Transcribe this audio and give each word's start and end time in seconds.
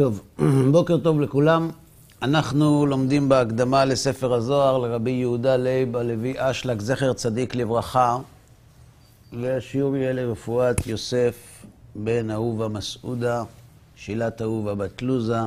טוב, 0.00 0.22
בוקר 0.72 0.98
טוב 0.98 1.20
לכולם. 1.20 1.70
אנחנו 2.22 2.86
לומדים 2.86 3.28
בהקדמה 3.28 3.84
לספר 3.84 4.34
הזוהר 4.34 4.78
לרבי 4.78 5.10
יהודה 5.10 5.56
לייב 5.56 5.96
הלוי 5.96 6.34
אשלג, 6.36 6.80
זכר 6.80 7.12
צדיק 7.12 7.54
לברכה, 7.54 8.18
והשיעור 9.32 9.96
יהיה 9.96 10.12
לרפואת 10.12 10.86
יוסף 10.86 11.64
בן 11.94 12.30
אהובה 12.30 12.68
מסעודה, 12.68 13.42
שילת 13.96 14.42
אהובה 14.42 14.74
בת 14.74 15.02
לוזה, 15.02 15.40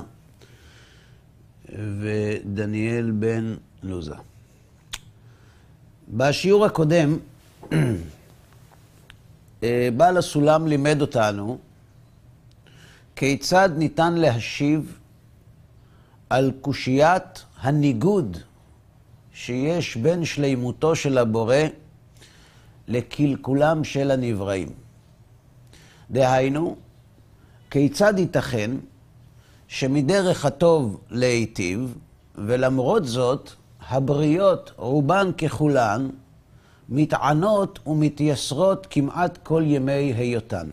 ודניאל 1.75 3.11
בן 3.11 3.55
לוזה. 3.83 4.15
בשיעור 6.09 6.65
הקודם, 6.65 7.17
בעל 9.97 10.17
הסולם 10.17 10.67
לימד 10.67 11.01
אותנו 11.01 11.57
כיצד 13.15 13.69
ניתן 13.77 14.13
להשיב 14.13 14.99
על 16.29 16.51
קושיית 16.61 17.43
הניגוד 17.61 18.37
שיש 19.33 19.97
בין 19.97 20.25
שלימותו 20.25 20.95
של 20.95 21.17
הבורא 21.17 21.55
לקלקולם 22.87 23.83
של 23.83 24.11
הנבראים. 24.11 24.69
דהיינו, 26.11 26.75
כיצד 27.71 28.13
ייתכן 28.19 28.71
שמדרך 29.67 30.45
הטוב 30.45 30.99
להיטיב, 31.09 31.97
ולמרות 32.35 33.05
זאת, 33.05 33.49
הבריות, 33.89 34.71
רובן 34.77 35.31
ככולן, 35.37 36.09
מתענות 36.89 37.79
ומתייסרות 37.87 38.87
כמעט 38.89 39.37
כל 39.43 39.63
ימי 39.65 40.13
היותן. 40.13 40.69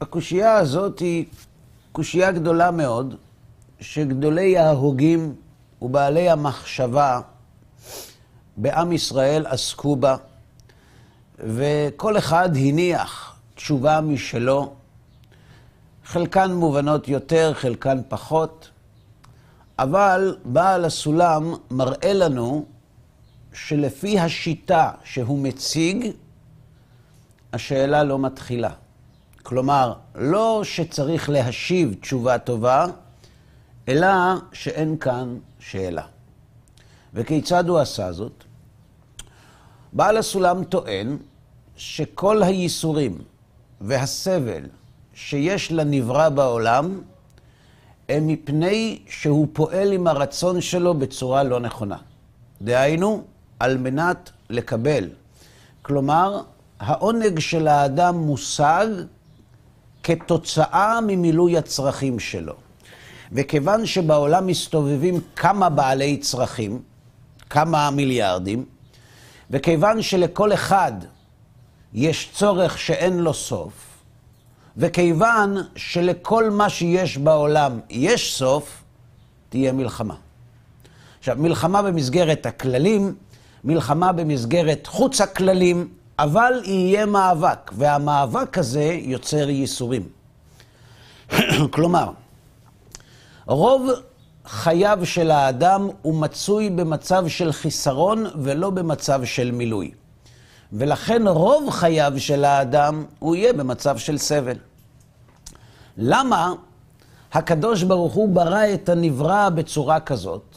והקושייה 0.00 0.54
הזאת 0.54 0.98
היא 0.98 1.24
קושייה 1.92 2.32
גדולה 2.32 2.70
מאוד, 2.70 3.14
שגדולי 3.80 4.58
ההוגים 4.58 5.34
ובעלי 5.82 6.30
המחשבה 6.30 7.20
בעם 8.56 8.92
ישראל 8.92 9.46
עסקו 9.46 9.96
בה, 9.96 10.16
וכל 11.38 12.18
אחד 12.18 12.56
הניח 12.56 13.36
תשובה 13.54 14.00
משלו, 14.00 14.72
חלקן 16.04 16.52
מובנות 16.52 17.08
יותר, 17.08 17.54
חלקן 17.54 17.98
פחות, 18.08 18.70
אבל 19.78 20.36
בעל 20.44 20.84
הסולם 20.84 21.54
מראה 21.70 22.12
לנו 22.12 22.64
שלפי 23.52 24.18
השיטה 24.18 24.90
שהוא 25.04 25.38
מציג, 25.38 26.06
השאלה 27.52 28.02
לא 28.04 28.18
מתחילה. 28.18 28.70
כלומר, 29.42 29.92
לא 30.14 30.60
שצריך 30.64 31.30
להשיב 31.30 31.94
תשובה 32.00 32.38
טובה, 32.38 32.86
אלא 33.88 34.08
שאין 34.52 34.96
כאן 34.96 35.38
שאלה. 35.58 36.02
וכיצד 37.14 37.68
הוא 37.68 37.78
עשה 37.78 38.12
זאת? 38.12 38.44
בעל 39.92 40.16
הסולם 40.16 40.64
טוען 40.64 41.16
שכל 41.76 42.42
הייסורים 42.42 43.18
והסבל 43.80 44.62
שיש 45.14 45.72
לנברא 45.72 46.28
בעולם, 46.28 47.00
הם 48.08 48.26
מפני 48.26 49.02
שהוא 49.08 49.48
פועל 49.52 49.92
עם 49.92 50.06
הרצון 50.06 50.60
שלו 50.60 50.94
בצורה 50.94 51.42
לא 51.42 51.60
נכונה. 51.60 51.96
דהיינו, 52.62 53.24
על 53.58 53.78
מנת 53.78 54.30
לקבל. 54.50 55.08
כלומר, 55.82 56.42
העונג 56.80 57.38
של 57.38 57.68
האדם 57.68 58.18
מושג 58.18 58.86
כתוצאה 60.02 61.00
ממילוי 61.00 61.58
הצרכים 61.58 62.18
שלו. 62.18 62.54
וכיוון 63.32 63.86
שבעולם 63.86 64.46
מסתובבים 64.46 65.20
כמה 65.36 65.68
בעלי 65.68 66.16
צרכים, 66.16 66.82
כמה 67.50 67.90
מיליארדים, 67.90 68.64
וכיוון 69.50 70.02
שלכל 70.02 70.52
אחד 70.52 70.92
יש 71.94 72.30
צורך 72.34 72.78
שאין 72.78 73.18
לו 73.18 73.34
סוף, 73.34 73.72
וכיוון 74.76 75.56
שלכל 75.76 76.50
מה 76.50 76.68
שיש 76.68 77.18
בעולם 77.18 77.80
יש 77.90 78.36
סוף, 78.36 78.82
תהיה 79.48 79.72
מלחמה. 79.72 80.14
עכשיו, 81.18 81.36
מלחמה 81.38 81.82
במסגרת 81.82 82.46
הכללים, 82.46 83.14
מלחמה 83.64 84.12
במסגרת 84.12 84.86
חוץ 84.86 85.20
הכללים, 85.20 85.88
אבל 86.22 86.60
יהיה 86.64 87.06
מאבק, 87.06 87.72
והמאבק 87.76 88.58
הזה 88.58 88.98
יוצר 89.02 89.50
ייסורים. 89.50 90.08
כלומר, 91.74 92.10
רוב 93.46 93.88
חייו 94.46 94.98
של 95.04 95.30
האדם 95.30 95.88
הוא 96.02 96.14
מצוי 96.14 96.70
במצב 96.70 97.28
של 97.28 97.52
חיסרון 97.52 98.26
ולא 98.42 98.70
במצב 98.70 99.24
של 99.24 99.50
מילוי. 99.50 99.90
ולכן 100.72 101.28
רוב 101.28 101.70
חייו 101.70 102.12
של 102.16 102.44
האדם 102.44 103.04
הוא 103.18 103.36
יהיה 103.36 103.52
במצב 103.52 103.98
של 103.98 104.18
סבל. 104.18 104.56
למה 105.96 106.52
הקדוש 107.32 107.82
ברוך 107.82 108.14
הוא 108.14 108.28
ברא 108.28 108.74
את 108.74 108.88
הנברא 108.88 109.48
בצורה 109.48 110.00
כזאת? 110.00 110.56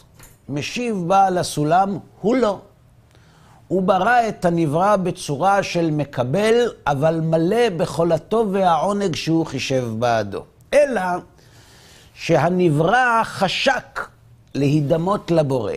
משיב 0.50 1.04
בעל 1.08 1.38
הסולם, 1.38 1.98
הוא 2.22 2.36
לא. 2.36 2.60
הוא 3.74 3.82
ברא 3.82 4.28
את 4.30 4.46
הנברא 4.46 4.96
בצורה 4.96 5.64
של 5.64 5.92
מקבל, 5.92 6.72
אבל 6.88 7.20
מלא 7.22 7.70
בכל 7.78 8.12
הטוב 8.12 8.50
והעונג 8.52 9.16
שהוא 9.16 9.46
חישב 9.46 9.86
בעדו. 10.00 10.44
אלא 10.74 11.02
שהנברא 12.14 13.22
חשק 13.24 14.08
להידמות 14.56 15.32
לבורא, 15.32 15.74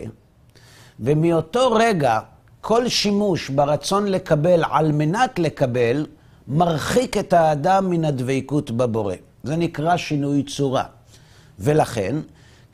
ומאותו 0.99 1.71
רגע 1.71 2.19
כל 2.61 2.87
שימוש 2.87 3.49
ברצון 3.49 4.07
לקבל 4.07 4.63
על 4.71 4.91
מנת 4.91 5.39
לקבל, 5.39 6.05
מרחיק 6.47 7.17
את 7.17 7.33
האדם 7.33 7.89
מן 7.89 8.05
הדבקות 8.05 8.71
בבורא. 8.71 9.15
זה 9.43 9.55
נקרא 9.55 9.97
שינוי 9.97 10.43
צורה. 10.43 10.83
ולכן, 11.59 12.15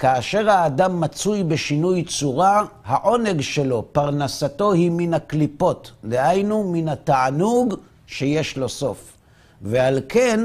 כאשר 0.03 0.49
האדם 0.49 1.01
מצוי 1.01 1.43
בשינוי 1.43 2.03
צורה, 2.03 2.63
העונג 2.85 3.41
שלו, 3.41 3.85
פרנסתו 3.91 4.71
היא 4.71 4.91
מן 4.91 5.13
הקליפות, 5.13 5.91
דהיינו 6.05 6.71
מן 6.71 6.87
התענוג 6.87 7.75
שיש 8.07 8.57
לו 8.57 8.69
סוף. 8.69 9.13
ועל 9.61 9.99
כן 10.09 10.39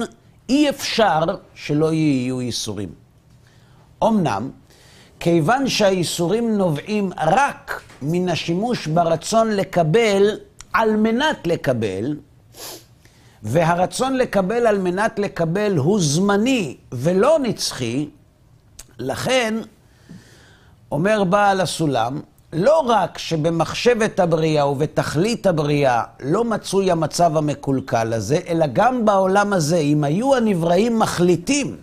אי 0.49 0.69
אפשר 0.69 1.21
שלא 1.55 1.93
יהיו 1.93 2.43
ייסורים. 2.43 2.89
אמנם, 4.05 4.51
כיוון 5.21 5.69
שהייסורים 5.69 6.57
נובעים 6.57 7.11
רק 7.17 7.83
מן 8.03 8.29
השימוש 8.29 8.87
ברצון 8.87 9.51
לקבל 9.51 10.39
על 10.73 10.97
מנת 10.97 11.47
לקבל, 11.47 12.17
והרצון 13.43 14.17
לקבל 14.17 14.67
על 14.67 14.79
מנת 14.79 15.19
לקבל 15.19 15.77
הוא 15.77 16.01
זמני 16.01 16.77
ולא 16.93 17.39
נצחי, 17.43 18.09
לכן, 18.99 19.55
אומר 20.93 21.25
בעל 21.25 21.61
הסולם, 21.61 22.21
לא 22.53 22.79
רק 22.81 23.19
שבמחשבת 23.19 24.21
הבריאה 24.21 24.69
ובתכלית 24.69 25.47
הבריאה 25.47 26.03
לא 26.21 26.45
מצוי 26.45 26.91
המצב 26.91 27.37
המקולקל 27.37 28.13
הזה, 28.13 28.41
אלא 28.49 28.67
גם 28.73 29.05
בעולם 29.05 29.53
הזה, 29.53 29.77
אם 29.77 30.05
היו 30.05 30.37
הנבראים 30.37 30.99
מחליטים 30.99 31.77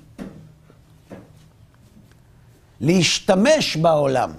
להשתמש 2.81 3.77
בעולם 3.77 4.31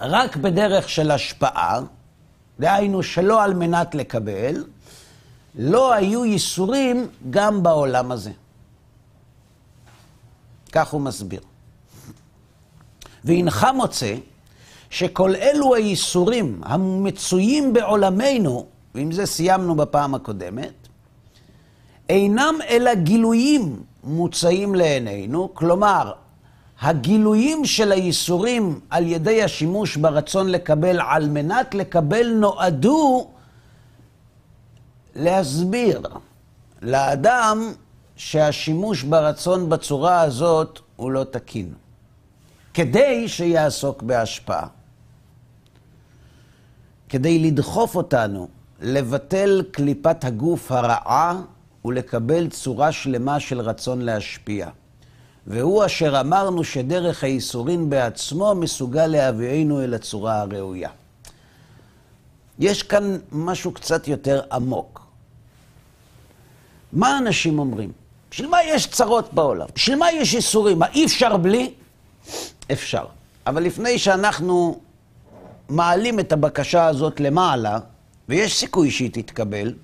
רק 0.00 0.36
בדרך 0.36 0.88
של 0.88 1.10
השפעה, 1.10 1.80
דהיינו 2.60 3.02
שלא 3.02 3.42
על 3.42 3.54
מנת 3.54 3.94
לקבל, 3.94 4.64
לא 5.54 5.92
היו 5.92 6.24
ייסורים 6.24 7.08
גם 7.30 7.62
בעולם 7.62 8.12
הזה. 8.12 8.30
כך 10.72 10.88
הוא 10.92 11.00
מסביר. 11.00 11.40
והנך 13.24 13.66
מוצא 13.74 14.14
שכל 14.90 15.34
אלו 15.34 15.74
הייסורים 15.74 16.60
המצויים 16.64 17.72
בעולמנו, 17.72 18.66
ועם 18.94 19.12
זה 19.12 19.26
סיימנו 19.26 19.74
בפעם 19.74 20.14
הקודמת, 20.14 20.72
אינם 22.08 22.54
אלא 22.68 22.94
גילויים 22.94 23.82
מוצאים 24.04 24.74
לעינינו, 24.74 25.54
כלומר, 25.54 26.12
הגילויים 26.80 27.64
של 27.64 27.92
הייסורים 27.92 28.80
על 28.90 29.06
ידי 29.06 29.42
השימוש 29.42 29.96
ברצון 29.96 30.48
לקבל 30.48 31.00
על 31.00 31.28
מנת 31.28 31.74
לקבל 31.74 32.32
נועדו 32.34 33.30
להסביר 35.16 36.02
לאדם 36.82 37.72
שהשימוש 38.16 39.02
ברצון 39.02 39.68
בצורה 39.68 40.20
הזאת 40.20 40.80
הוא 40.96 41.10
לא 41.10 41.24
תקין. 41.24 41.72
כדי 42.74 43.28
שיעסוק 43.28 44.02
בהשפעה. 44.02 44.66
כדי 47.08 47.38
לדחוף 47.38 47.96
אותנו 47.96 48.48
לבטל 48.80 49.62
קליפת 49.70 50.24
הגוף 50.24 50.72
הרעה 50.72 51.40
ולקבל 51.84 52.48
צורה 52.48 52.92
שלמה 52.92 53.40
של 53.40 53.60
רצון 53.60 54.00
להשפיע. 54.00 54.68
והוא 55.46 55.86
אשר 55.86 56.20
אמרנו 56.20 56.64
שדרך 56.64 57.24
הייסורין 57.24 57.90
בעצמו 57.90 58.54
מסוגל 58.54 59.06
להביאנו 59.06 59.84
אל 59.84 59.94
הצורה 59.94 60.40
הראויה. 60.40 60.90
יש 62.58 62.82
כאן 62.82 63.18
משהו 63.32 63.72
קצת 63.72 64.08
יותר 64.08 64.40
עמוק. 64.52 65.06
מה 66.92 67.18
אנשים 67.18 67.58
אומרים? 67.58 67.92
בשביל 68.30 68.48
מה 68.48 68.62
יש 68.62 68.86
צרות 68.86 69.34
בעולם? 69.34 69.66
בשביל 69.74 69.98
מה 69.98 70.12
יש 70.12 70.34
ייסורים? 70.34 70.78
מה, 70.78 70.86
אי 70.86 71.04
אפשר 71.04 71.36
בלי? 71.36 71.74
אפשר. 72.72 73.04
אבל 73.46 73.62
לפני 73.62 73.98
שאנחנו 73.98 74.80
מעלים 75.68 76.20
את 76.20 76.32
הבקשה 76.32 76.86
הזאת 76.86 77.20
למעלה, 77.20 77.78
ויש 78.28 78.58
סיכוי 78.58 78.90
שהיא 78.90 79.10
תתקבל, 79.12 79.74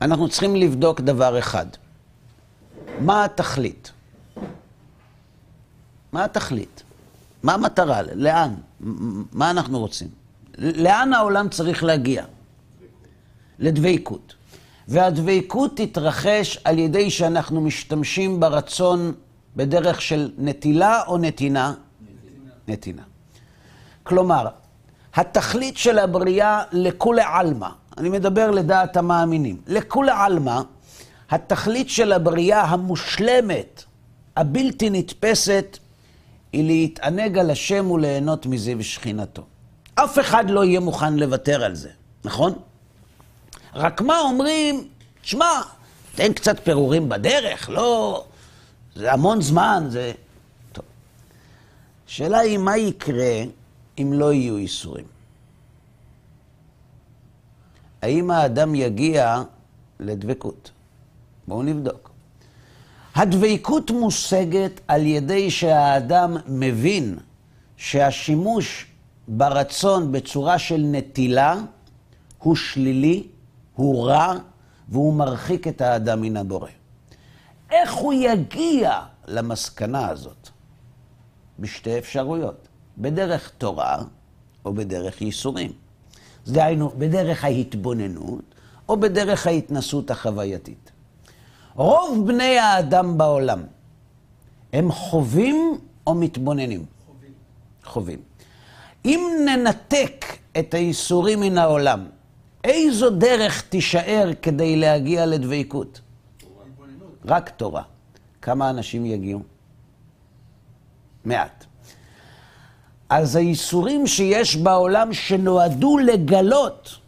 אנחנו 0.00 0.28
צריכים 0.28 0.56
לבדוק 0.56 1.00
דבר 1.00 1.38
אחד. 1.38 1.66
מה 2.98 3.24
התכלית? 3.24 3.92
מה 6.12 6.24
התכלית? 6.24 6.82
מה 7.42 7.54
המטרה? 7.54 8.02
לאן? 8.14 8.54
מה 9.32 9.50
אנחנו 9.50 9.78
רוצים? 9.78 10.08
לאן 10.58 11.12
העולם 11.12 11.48
צריך 11.48 11.84
להגיע? 11.84 12.24
לדבקות. 13.58 14.34
והדבקות 14.88 15.76
תתרחש 15.76 16.58
על 16.64 16.78
ידי 16.78 17.10
שאנחנו 17.10 17.60
משתמשים 17.60 18.40
ברצון 18.40 19.12
בדרך 19.56 20.02
של 20.02 20.30
נטילה 20.38 21.02
או 21.06 21.18
נתינה? 21.18 21.74
נתינה. 22.02 22.50
נתינה. 22.68 23.02
כלומר, 24.02 24.46
התכלית 25.14 25.76
של 25.76 25.98
הבריאה 25.98 26.62
לכולי 26.72 27.22
עלמא, 27.24 27.68
אני 27.98 28.08
מדבר 28.08 28.50
לדעת 28.50 28.96
המאמינים, 28.96 29.60
לכולי 29.66 30.12
עלמא, 30.14 30.60
התכלית 31.30 31.90
של 31.90 32.12
הבריאה 32.12 32.62
המושלמת, 32.62 33.84
הבלתי 34.36 34.90
נתפסת, 34.90 35.78
היא 36.52 36.64
להתענג 36.64 37.38
על 37.38 37.50
השם 37.50 37.90
וליהנות 37.90 38.46
מזה 38.46 38.72
ושכינתו. 38.78 39.42
אף 39.94 40.18
אחד 40.18 40.50
לא 40.50 40.64
יהיה 40.64 40.80
מוכן 40.80 41.14
לוותר 41.14 41.64
על 41.64 41.74
זה, 41.74 41.88
נכון? 42.24 42.52
רק 43.74 44.00
מה 44.00 44.20
אומרים, 44.20 44.88
שמע, 45.22 45.60
תן 46.14 46.32
קצת 46.32 46.60
פירורים 46.64 47.08
בדרך, 47.08 47.70
לא... 47.70 48.24
זה 48.94 49.12
המון 49.12 49.40
זמן, 49.40 49.84
זה... 49.88 50.12
השאלה 52.08 52.38
היא, 52.38 52.58
מה 52.58 52.76
יקרה 52.76 53.42
אם 53.98 54.12
לא 54.12 54.32
יהיו 54.32 54.56
איסורים? 54.56 55.04
האם 58.02 58.30
האדם 58.30 58.74
יגיע 58.74 59.42
לדבקות? 60.00 60.70
בואו 61.48 61.62
נבדוק. 61.62 62.10
הדבקות 63.14 63.90
מושגת 63.90 64.80
על 64.88 65.06
ידי 65.06 65.50
שהאדם 65.50 66.36
מבין 66.46 67.18
שהשימוש 67.76 68.86
ברצון 69.28 70.12
בצורה 70.12 70.58
של 70.58 70.84
נטילה 70.84 71.60
הוא 72.38 72.56
שלילי, 72.56 73.26
הוא 73.74 74.06
רע, 74.06 74.34
והוא 74.88 75.14
מרחיק 75.14 75.68
את 75.68 75.80
האדם 75.80 76.20
מן 76.20 76.36
הבורא. 76.36 76.68
איך 77.72 77.92
הוא 77.92 78.12
יגיע 78.12 79.00
למסקנה 79.26 80.08
הזאת? 80.08 80.48
בשתי 81.58 81.98
אפשרויות, 81.98 82.68
בדרך 82.98 83.50
תורה 83.58 84.02
או 84.64 84.72
בדרך 84.74 85.22
ייסורים. 85.22 85.72
דהיינו, 86.46 86.90
בדרך 86.98 87.44
ההתבוננות 87.44 88.44
או 88.88 89.00
בדרך 89.00 89.46
ההתנסות 89.46 90.10
החווייתית. 90.10 90.90
רוב 91.74 92.26
בני 92.26 92.58
האדם 92.58 93.18
בעולם, 93.18 93.62
הם 94.72 94.92
חווים 94.92 95.78
או 96.06 96.14
מתבוננים? 96.14 96.84
חווים. 97.06 97.32
חווים. 97.84 98.18
אם 99.04 99.20
ננתק 99.46 100.24
את 100.58 100.74
הייסורים 100.74 101.40
מן 101.40 101.58
העולם, 101.58 102.06
איזו 102.64 103.10
דרך 103.10 103.62
תישאר 103.68 104.30
כדי 104.42 104.76
להגיע 104.76 105.26
לדבקות? 105.26 106.00
רק 107.24 107.50
תורה. 107.50 107.82
כמה 108.42 108.70
אנשים 108.70 109.06
יגיעו? 109.06 109.42
מעט. 111.24 111.64
אז 113.08 113.36
הייסורים 113.36 114.06
שיש 114.06 114.56
בעולם 114.56 115.12
שנועדו 115.12 115.98
לגלות 115.98 116.98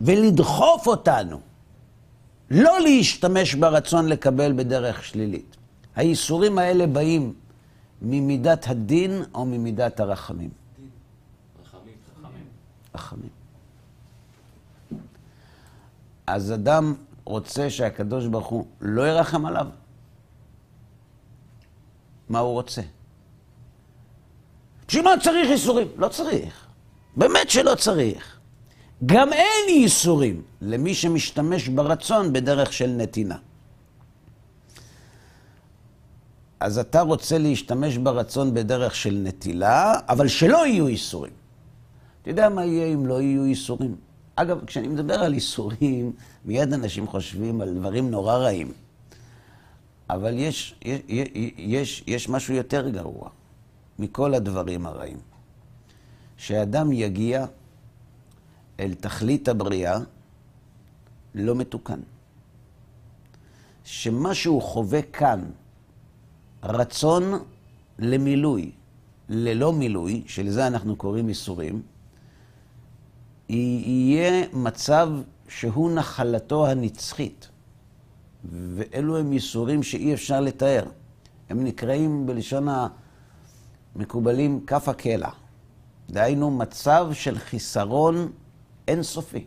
ולדחוף 0.00 0.86
אותנו 0.86 1.40
לא 2.50 2.80
להשתמש 2.80 3.54
ברצון 3.54 4.06
לקבל 4.06 4.52
בדרך 4.52 5.04
שלילית. 5.04 5.56
הייסורים 5.96 6.58
האלה 6.58 6.86
באים 6.86 7.34
ממידת 8.02 8.68
הדין 8.68 9.22
או 9.34 9.46
ממידת 9.46 10.00
הרחמים? 10.00 10.50
רחמים. 11.62 11.94
רחמים. 12.94 13.30
אז 16.26 16.52
אדם 16.52 16.94
רוצה 17.28 17.70
שהקדוש 17.70 18.26
ברוך 18.26 18.46
הוא 18.46 18.66
לא 18.80 19.08
ירחם 19.08 19.46
עליו? 19.46 19.66
מה 22.28 22.38
הוא 22.38 22.52
רוצה? 22.52 22.82
בשביל 24.88 25.04
מה 25.04 25.10
צריך 25.22 25.50
ייסורים? 25.50 25.88
לא 25.96 26.08
צריך. 26.08 26.66
באמת 27.16 27.50
שלא 27.50 27.74
צריך. 27.74 28.38
גם 29.06 29.32
אין 29.32 29.68
ייסורים 29.68 30.42
למי 30.60 30.94
שמשתמש 30.94 31.68
ברצון 31.68 32.32
בדרך 32.32 32.72
של 32.72 32.90
נתינה. 32.90 33.36
אז 36.60 36.78
אתה 36.78 37.00
רוצה 37.00 37.38
להשתמש 37.38 37.96
ברצון 37.96 38.54
בדרך 38.54 38.94
של 38.94 39.20
נטילה, 39.24 39.94
אבל 40.08 40.28
שלא 40.28 40.66
יהיו 40.66 40.88
ייסורים. 40.88 41.32
אתה 42.22 42.30
יודע 42.30 42.48
מה 42.48 42.64
יהיה 42.64 42.86
אם 42.86 43.06
לא 43.06 43.20
יהיו 43.20 43.46
ייסורים? 43.46 44.07
אגב, 44.40 44.64
כשאני 44.64 44.88
מדבר 44.88 45.14
על 45.14 45.34
ייסורים, 45.34 46.12
מיד 46.44 46.72
אנשים 46.72 47.06
חושבים 47.06 47.60
על 47.60 47.74
דברים 47.74 48.10
נורא 48.10 48.34
רעים. 48.34 48.72
אבל 50.10 50.38
יש, 50.38 50.74
יש, 50.82 51.28
יש, 51.56 52.04
יש 52.06 52.28
משהו 52.28 52.54
יותר 52.54 52.88
גרוע 52.88 53.28
מכל 53.98 54.34
הדברים 54.34 54.86
הרעים. 54.86 55.16
שאדם 56.36 56.92
יגיע 56.92 57.46
אל 58.80 58.94
תכלית 58.94 59.48
הבריאה 59.48 59.98
לא 61.34 61.54
מתוקן. 61.54 62.00
שמה 63.84 64.34
שהוא 64.34 64.62
חווה 64.62 65.02
כאן, 65.02 65.44
רצון 66.62 67.22
למילוי, 67.98 68.70
ללא 69.28 69.72
מילוי, 69.72 70.22
שלזה 70.26 70.66
אנחנו 70.66 70.96
קוראים 70.96 71.28
ייסורים, 71.28 71.82
יהיה 73.48 74.46
מצב 74.52 75.08
שהוא 75.48 75.90
נחלתו 75.90 76.66
הנצחית. 76.66 77.48
ואלו 78.44 79.16
הם 79.18 79.32
ייסורים 79.32 79.82
שאי 79.82 80.14
אפשר 80.14 80.40
לתאר. 80.40 80.84
הם 81.48 81.64
נקראים 81.64 82.26
בלשון 82.26 82.68
המקובלים 83.96 84.60
כף 84.66 84.88
הקלע. 84.88 85.30
דהיינו 86.10 86.50
מצב 86.50 87.08
של 87.12 87.38
חיסרון 87.38 88.32
אינסופי, 88.88 89.46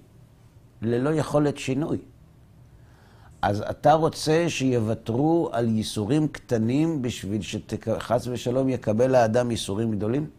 ללא 0.81 1.10
יכולת 1.10 1.58
שינוי. 1.58 1.98
אז 3.41 3.63
אתה 3.70 3.93
רוצה 3.93 4.46
שיוותרו 4.48 5.50
על 5.51 5.70
ייסורים 5.70 6.27
קטנים 6.27 7.01
בשביל 7.01 7.41
שחס 7.41 8.27
ושלום 8.27 8.70
יקבל 8.70 9.15
האדם 9.15 9.51
ייסורים 9.51 9.91
גדולים? 9.91 10.29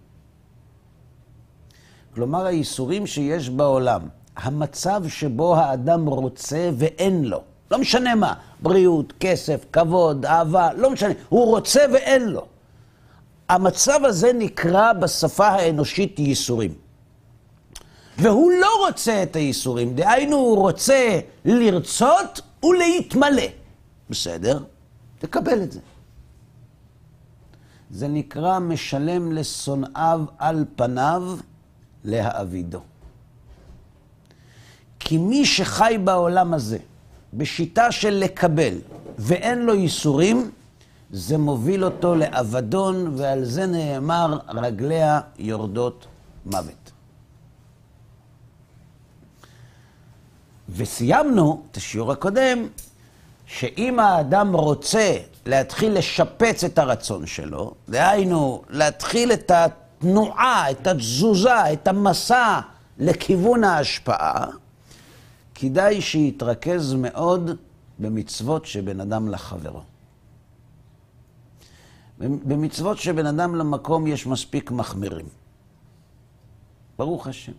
כלומר, 2.14 2.46
הייסורים 2.46 3.06
שיש 3.06 3.50
בעולם, 3.50 4.00
המצב 4.36 5.02
שבו 5.08 5.56
האדם 5.56 6.06
רוצה 6.06 6.70
ואין 6.76 7.24
לו, 7.24 7.40
לא 7.70 7.78
משנה 7.78 8.14
מה, 8.14 8.34
בריאות, 8.60 9.12
כסף, 9.20 9.64
כבוד, 9.72 10.26
אהבה, 10.26 10.72
לא 10.72 10.90
משנה, 10.90 11.12
הוא 11.28 11.46
רוצה 11.46 11.80
ואין 11.92 12.28
לו. 12.28 12.46
המצב 13.48 14.00
הזה 14.04 14.32
נקרא 14.32 14.92
בשפה 14.92 15.46
האנושית 15.46 16.18
ייסורים. 16.18 16.74
והוא 18.18 18.50
לא 18.60 18.86
רוצה 18.86 19.22
את 19.22 19.36
הייסורים, 19.36 19.94
דהיינו 19.94 20.36
הוא 20.36 20.56
רוצה 20.56 21.20
לרצות 21.44 22.40
ולהתמלא. 22.64 23.42
בסדר? 24.10 24.58
תקבל 25.18 25.62
את 25.62 25.72
זה. 25.72 25.80
זה 27.90 28.08
נקרא 28.08 28.58
משלם 28.58 29.32
לשונאיו 29.32 30.20
על 30.38 30.64
פניו 30.76 31.22
להעבידו. 32.04 32.80
כי 35.00 35.18
מי 35.18 35.46
שחי 35.46 35.98
בעולם 36.04 36.54
הזה 36.54 36.78
בשיטה 37.34 37.92
של 37.92 38.14
לקבל 38.14 38.74
ואין 39.18 39.58
לו 39.58 39.74
ייסורים, 39.74 40.50
זה 41.10 41.38
מוביל 41.38 41.84
אותו 41.84 42.14
לאבדון, 42.14 43.14
ועל 43.16 43.44
זה 43.44 43.66
נאמר 43.66 44.38
רגליה 44.48 45.20
יורדות 45.38 46.06
מוות. 46.46 46.90
וסיימנו 50.68 51.62
את 51.70 51.76
השיעור 51.76 52.12
הקודם 52.12 52.66
שאם 53.46 53.98
האדם 53.98 54.54
רוצה 54.54 55.16
להתחיל 55.46 55.98
לשפץ 55.98 56.64
את 56.64 56.78
הרצון 56.78 57.26
שלו, 57.26 57.74
דהיינו, 57.88 58.62
להתחיל 58.70 59.32
את 59.32 59.50
התנועה, 60.02 60.70
את 60.70 60.86
התזוזה, 60.86 61.72
את 61.72 61.88
המסע 61.88 62.60
לכיוון 62.98 63.64
ההשפעה, 63.64 64.46
כדאי 65.54 66.00
שיתרכז 66.00 66.94
מאוד 66.94 67.50
במצוות 67.98 68.66
שבין 68.66 69.00
אדם 69.00 69.28
לחברו. 69.28 69.82
במצוות 72.18 72.98
שבין 72.98 73.26
אדם 73.26 73.54
למקום 73.54 74.06
יש 74.06 74.26
מספיק 74.26 74.70
מחמירים. 74.70 75.26
ברוך 76.98 77.26
השם. 77.26 77.52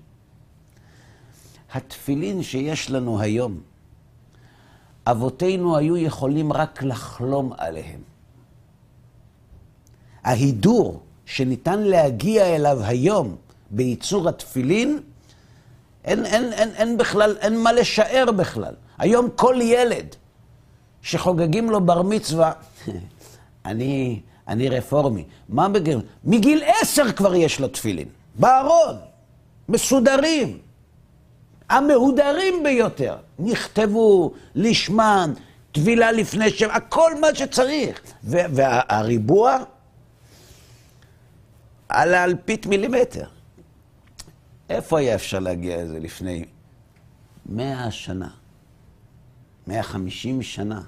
התפילין 1.74 2.44
שיש 2.44 2.92
לנו 2.92 3.20
היום, 3.20 3.60
אבותינו 5.06 5.78
היו 5.78 5.98
יכולים 5.98 6.54
רק 6.54 6.84
לחלום 6.84 7.54
עליהם. 7.58 8.00
ההידור 10.24 11.04
שניתן 11.26 11.80
להגיע 11.80 12.56
אליו 12.56 12.80
היום 12.84 13.36
בייצור 13.72 14.30
התפילין, 14.30 15.00
אין, 16.06 16.26
אין, 16.26 16.54
אין, 16.54 16.70
אין 16.76 16.98
בכלל, 16.98 17.36
אין 17.40 17.60
מה 17.60 17.72
לשער 17.72 18.32
בכלל. 18.32 18.74
היום 18.98 19.30
כל 19.36 19.56
ילד 19.62 20.16
שחוגגים 21.02 21.70
לו 21.70 21.82
בר 21.82 22.02
מצווה, 22.02 22.52
אני, 23.66 24.20
אני 24.48 24.70
רפורמי, 24.70 25.24
מה 25.50 25.70
בגיל? 25.70 26.00
מגיל 26.24 26.64
עשר 26.82 27.12
כבר 27.12 27.36
יש 27.36 27.60
לו 27.60 27.68
תפילין, 27.68 28.08
בארון, 28.36 28.96
מסודרים. 29.70 30.58
המהודרים 31.70 32.64
ביותר. 32.64 33.16
נכתבו 33.40 34.34
לשמן, 34.56 35.34
טבילה 35.72 36.12
לפני 36.12 36.50
שם, 36.50 36.70
הכל 36.72 37.12
מה 37.22 37.28
שצריך. 37.36 38.02
והריבוע 38.24 39.58
על 41.94 42.14
אלפית 42.14 42.66
מילימטר. 42.66 43.26
איפה 44.70 45.00
היה 45.00 45.16
אפשר 45.16 45.40
להגיע 45.40 45.84
לזה 45.84 46.00
לפני 46.00 46.46
מאה 47.46 47.92
שנה? 47.92 48.30
מאה 49.68 49.84
חמישים 49.84 50.42
שנה? 50.42 50.82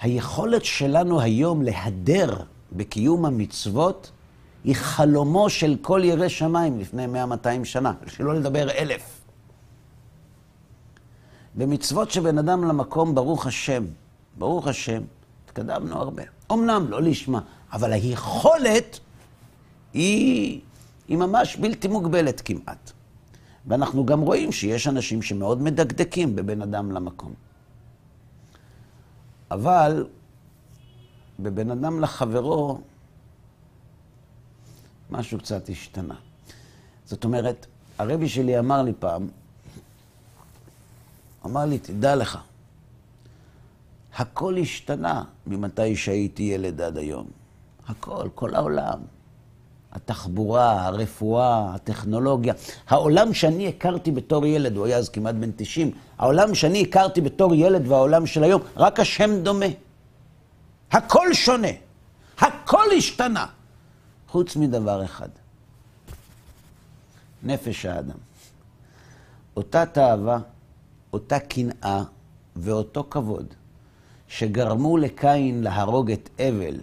היכולת 0.00 0.64
שלנו 0.64 1.20
היום 1.20 1.62
להדר 1.62 2.36
בקיום 2.72 3.24
המצוות 3.24 4.10
היא 4.64 4.74
חלומו 4.76 5.50
של 5.50 5.76
כל 5.82 6.00
ירא 6.04 6.28
שמיים 6.28 6.80
לפני 6.80 7.06
100-200 7.06 7.64
שנה, 7.64 7.92
שלא 8.06 8.34
לדבר 8.34 8.70
אלף. 8.70 9.20
במצוות 11.54 12.10
שבין 12.10 12.38
אדם 12.38 12.64
למקום, 12.64 13.14
ברוך 13.14 13.46
השם, 13.46 13.84
ברוך 14.38 14.66
השם, 14.66 15.02
התקדמנו 15.44 15.96
הרבה. 15.96 16.33
אמנם 16.52 16.86
לא 16.88 17.02
לשמה, 17.02 17.40
אבל 17.72 17.92
היכולת 17.92 19.00
היא, 19.92 20.60
היא 21.08 21.16
ממש 21.16 21.56
בלתי 21.56 21.88
מוגבלת 21.88 22.40
כמעט. 22.40 22.92
ואנחנו 23.66 24.06
גם 24.06 24.20
רואים 24.20 24.52
שיש 24.52 24.88
אנשים 24.88 25.22
שמאוד 25.22 25.62
מדקדקים 25.62 26.36
בבין 26.36 26.62
אדם 26.62 26.92
למקום. 26.92 27.34
אבל 29.50 30.06
בבין 31.38 31.70
אדם 31.70 32.00
לחברו, 32.00 32.80
משהו 35.10 35.38
קצת 35.38 35.68
השתנה. 35.68 36.14
זאת 37.06 37.24
אומרת, 37.24 37.66
הרבי 37.98 38.28
שלי 38.28 38.58
אמר 38.58 38.82
לי 38.82 38.92
פעם, 38.98 39.28
אמר 41.46 41.64
לי, 41.64 41.78
תדע 41.78 42.16
לך, 42.16 42.38
הכל 44.16 44.56
השתנה 44.56 45.24
ממתי 45.46 45.96
שהייתי 45.96 46.42
ילד 46.42 46.80
עד 46.80 46.98
היום. 46.98 47.26
הכל, 47.88 48.28
כל 48.34 48.54
העולם. 48.54 48.98
התחבורה, 49.92 50.86
הרפואה, 50.86 51.74
הטכנולוגיה. 51.74 52.54
העולם 52.88 53.34
שאני 53.34 53.68
הכרתי 53.68 54.10
בתור 54.10 54.46
ילד, 54.46 54.76
הוא 54.76 54.86
היה 54.86 54.96
אז 54.96 55.08
כמעט 55.08 55.34
בן 55.34 55.50
90, 55.56 55.90
העולם 56.18 56.54
שאני 56.54 56.82
הכרתי 56.82 57.20
בתור 57.20 57.54
ילד 57.54 57.86
והעולם 57.88 58.26
של 58.26 58.44
היום, 58.44 58.62
רק 58.76 59.00
השם 59.00 59.42
דומה. 59.42 59.66
הכל 60.92 61.34
שונה. 61.34 61.68
הכל 62.38 62.84
השתנה. 62.96 63.46
חוץ 64.28 64.56
מדבר 64.56 65.04
אחד, 65.04 65.28
נפש 67.42 67.86
האדם. 67.86 68.18
אותה 69.56 69.86
תאווה, 69.86 70.38
אותה 71.12 71.38
קנאה 71.38 72.02
ואותו 72.56 73.06
כבוד 73.10 73.54
שגרמו 74.34 74.96
לקין 74.96 75.62
להרוג 75.62 76.10
את 76.10 76.30
אבל 76.40 76.80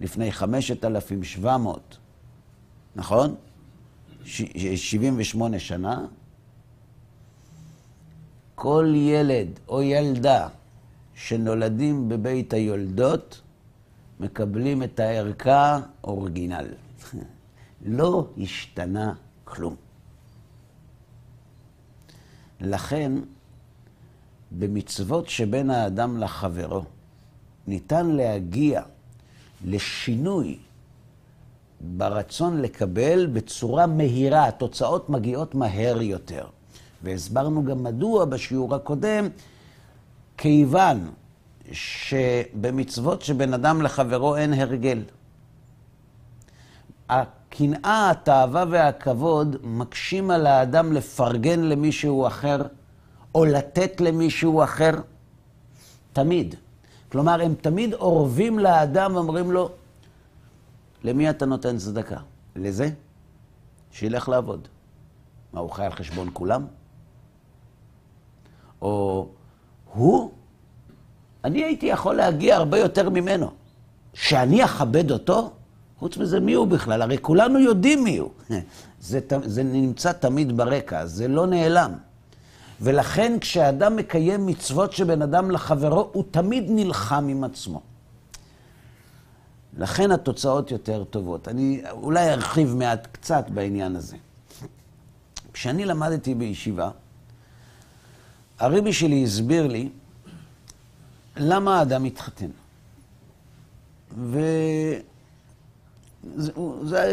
לפני 0.00 0.32
5,700, 0.32 1.96
נכון? 2.96 3.34
78 4.24 5.58
שנה, 5.58 6.06
כל 8.54 8.92
ילד 8.96 9.48
או 9.68 9.82
ילדה 9.82 10.48
שנולדים 11.14 12.08
בבית 12.08 12.52
היולדות, 12.52 13.40
מקבלים 14.20 14.82
את 14.82 15.00
הערכה 15.00 15.80
אורגינל. 16.04 16.66
לא 17.86 18.28
השתנה 18.38 19.14
כלום. 19.44 19.76
לכן, 22.60 23.12
במצוות 24.50 25.28
שבין 25.28 25.70
האדם 25.70 26.16
לחברו, 26.18 26.82
ניתן 27.66 28.06
להגיע 28.06 28.82
לשינוי 29.64 30.58
ברצון 31.80 32.60
לקבל 32.60 33.26
בצורה 33.26 33.86
מהירה. 33.86 34.48
התוצאות 34.48 35.10
מגיעות 35.10 35.54
מהר 35.54 36.02
יותר. 36.02 36.44
והסברנו 37.02 37.64
גם 37.64 37.82
מדוע 37.82 38.24
בשיעור 38.24 38.74
הקודם, 38.74 39.28
כיוון 40.38 41.10
שבמצוות 41.72 43.22
שבין 43.22 43.54
אדם 43.54 43.82
לחברו 43.82 44.36
אין 44.36 44.52
הרגל. 44.52 45.02
הקנאה, 47.08 48.10
התאווה 48.10 48.64
והכבוד 48.70 49.56
מקשים 49.62 50.30
על 50.30 50.46
האדם 50.46 50.92
לפרגן 50.92 51.60
למישהו 51.60 52.26
אחר, 52.26 52.62
או 53.34 53.44
לתת 53.44 54.00
למישהו 54.00 54.64
אחר, 54.64 54.90
תמיד. 56.12 56.54
כלומר, 57.12 57.40
הם 57.42 57.54
תמיד 57.54 57.94
אורבים 57.94 58.58
לאדם 58.58 59.14
ואומרים 59.14 59.50
לו, 59.50 59.70
למי 61.04 61.30
אתה 61.30 61.46
נותן 61.46 61.78
צדקה? 61.78 62.20
לזה? 62.56 62.90
שילך 63.92 64.28
לעבוד. 64.28 64.68
מה, 65.52 65.60
הוא 65.60 65.70
חי 65.70 65.84
על 65.84 65.92
חשבון 65.92 66.30
כולם? 66.32 66.66
או 68.82 69.28
הוא 69.92 70.32
אני 71.44 71.64
הייתי 71.64 71.86
יכול 71.86 72.14
להגיע 72.14 72.56
הרבה 72.56 72.78
יותר 72.78 73.10
ממנו. 73.10 73.50
שאני 74.14 74.64
אכבד 74.64 75.10
אותו? 75.10 75.50
חוץ 75.98 76.16
מזה, 76.16 76.40
מי 76.40 76.52
הוא 76.52 76.66
בכלל? 76.66 77.02
הרי 77.02 77.18
כולנו 77.18 77.58
יודעים 77.58 78.04
מי 78.04 78.18
הוא. 78.18 78.30
זה, 79.00 79.20
זה 79.44 79.62
נמצא 79.62 80.12
תמיד 80.12 80.56
ברקע, 80.56 81.06
זה 81.06 81.28
לא 81.28 81.46
נעלם. 81.46 81.92
ולכן 82.80 83.38
כשאדם 83.40 83.96
מקיים 83.96 84.46
מצוות 84.46 84.92
שבין 84.92 85.22
אדם 85.22 85.50
לחברו, 85.50 86.10
הוא 86.12 86.24
תמיד 86.30 86.64
נלחם 86.68 87.28
עם 87.28 87.44
עצמו. 87.44 87.80
לכן 89.78 90.10
התוצאות 90.10 90.70
יותר 90.70 91.04
טובות. 91.04 91.48
אני 91.48 91.82
אולי 91.90 92.32
ארחיב 92.32 92.74
מעט 92.74 93.08
קצת 93.12 93.44
בעניין 93.48 93.96
הזה. 93.96 94.16
כשאני 95.52 95.84
למדתי 95.84 96.34
בישיבה, 96.34 96.90
הרבי 98.58 98.92
שלי 98.92 99.24
הסביר 99.24 99.66
לי 99.66 99.88
למה 101.36 101.78
האדם 101.78 102.02
מתחתן? 102.02 102.50
וזה 104.18 104.52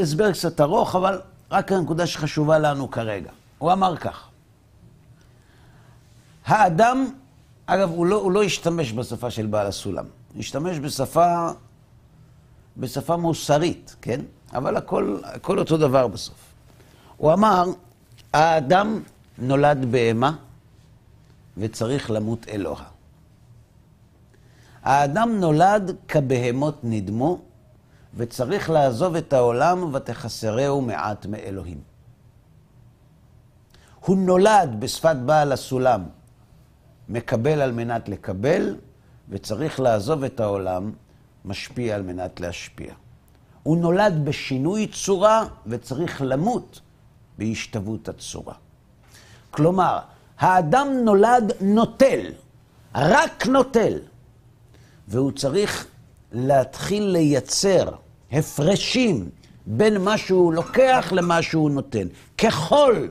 הסבר 0.02 0.32
קצת 0.32 0.62
ארוך, 0.62 0.96
אבל 0.96 1.22
רק 1.52 1.72
הנקודה 1.72 2.08
שחשובה 2.08 2.60
לנו 2.60 2.92
כרגע. 2.92 3.32
הוא 3.58 3.72
אמר 3.72 3.98
כך, 3.98 4.27
האדם, 6.48 7.12
אגב, 7.66 7.90
הוא 7.90 8.06
לא, 8.06 8.16
הוא 8.16 8.32
לא 8.32 8.44
השתמש 8.44 8.94
בשפה 8.94 9.32
של 9.32 9.46
בעל 9.46 9.68
הסולם, 9.68 10.06
הוא 10.34 10.40
השתמש 10.40 10.80
בשפה, 10.80 11.50
בשפה 12.78 13.18
מוסרית, 13.18 13.96
כן? 14.02 14.22
אבל 14.54 14.78
הכל, 14.78 15.18
הכל 15.24 15.60
אותו 15.60 15.78
דבר 15.78 16.08
בסוף. 16.08 16.54
הוא 17.18 17.34
אמר, 17.34 17.66
האדם 18.34 19.02
נולד 19.38 19.86
בהמה 19.92 20.36
ותריך 21.58 22.12
למות 22.12 22.48
אלוה. 22.48 22.84
האדם 24.84 25.40
נולד 25.40 25.96
כבהמות 26.08 26.80
נדמו, 26.84 27.40
וצריך 28.16 28.70
לעזוב 28.70 29.16
את 29.16 29.34
העולם 29.34 29.94
ותחסרהו 29.94 30.82
מעט 30.82 31.26
מאלוהים. 31.26 31.82
הוא 34.00 34.18
נולד 34.18 34.76
בשפת 34.80 35.16
בעל 35.26 35.52
הסולם 35.52 36.04
מקבל 37.10 37.62
על 37.62 37.72
מנת 37.72 38.10
לקבל, 38.10 38.76
וצריך 39.30 39.80
לעזוב 39.80 40.24
את 40.24 40.40
העולם, 40.40 40.92
משפיע 41.46 41.96
על 41.96 42.02
מנת 42.02 42.40
להשפיע. 42.40 42.94
הוא 43.64 43.78
נולד 43.78 44.26
בשינוי 44.26 44.88
צורה 44.88 45.46
וצריך 45.68 46.22
למות 46.26 46.82
בהשתוות 47.38 48.10
הצורה. 48.10 48.54
כלומר, 49.52 50.00
האדם 50.40 50.88
נולד 51.04 51.54
נוטל, 51.62 52.32
רק 52.96 53.48
נוטל, 53.48 54.00
והוא 55.08 55.32
צריך 55.32 55.88
להתחיל 56.32 57.04
לייצר 57.04 57.90
הפרשים 58.32 59.30
בין 59.66 59.98
מה 59.98 60.18
שהוא 60.18 60.54
לוקח 60.54 61.08
למה 61.12 61.42
שהוא 61.42 61.72
נותן. 61.72 62.08
ככל 62.38 63.08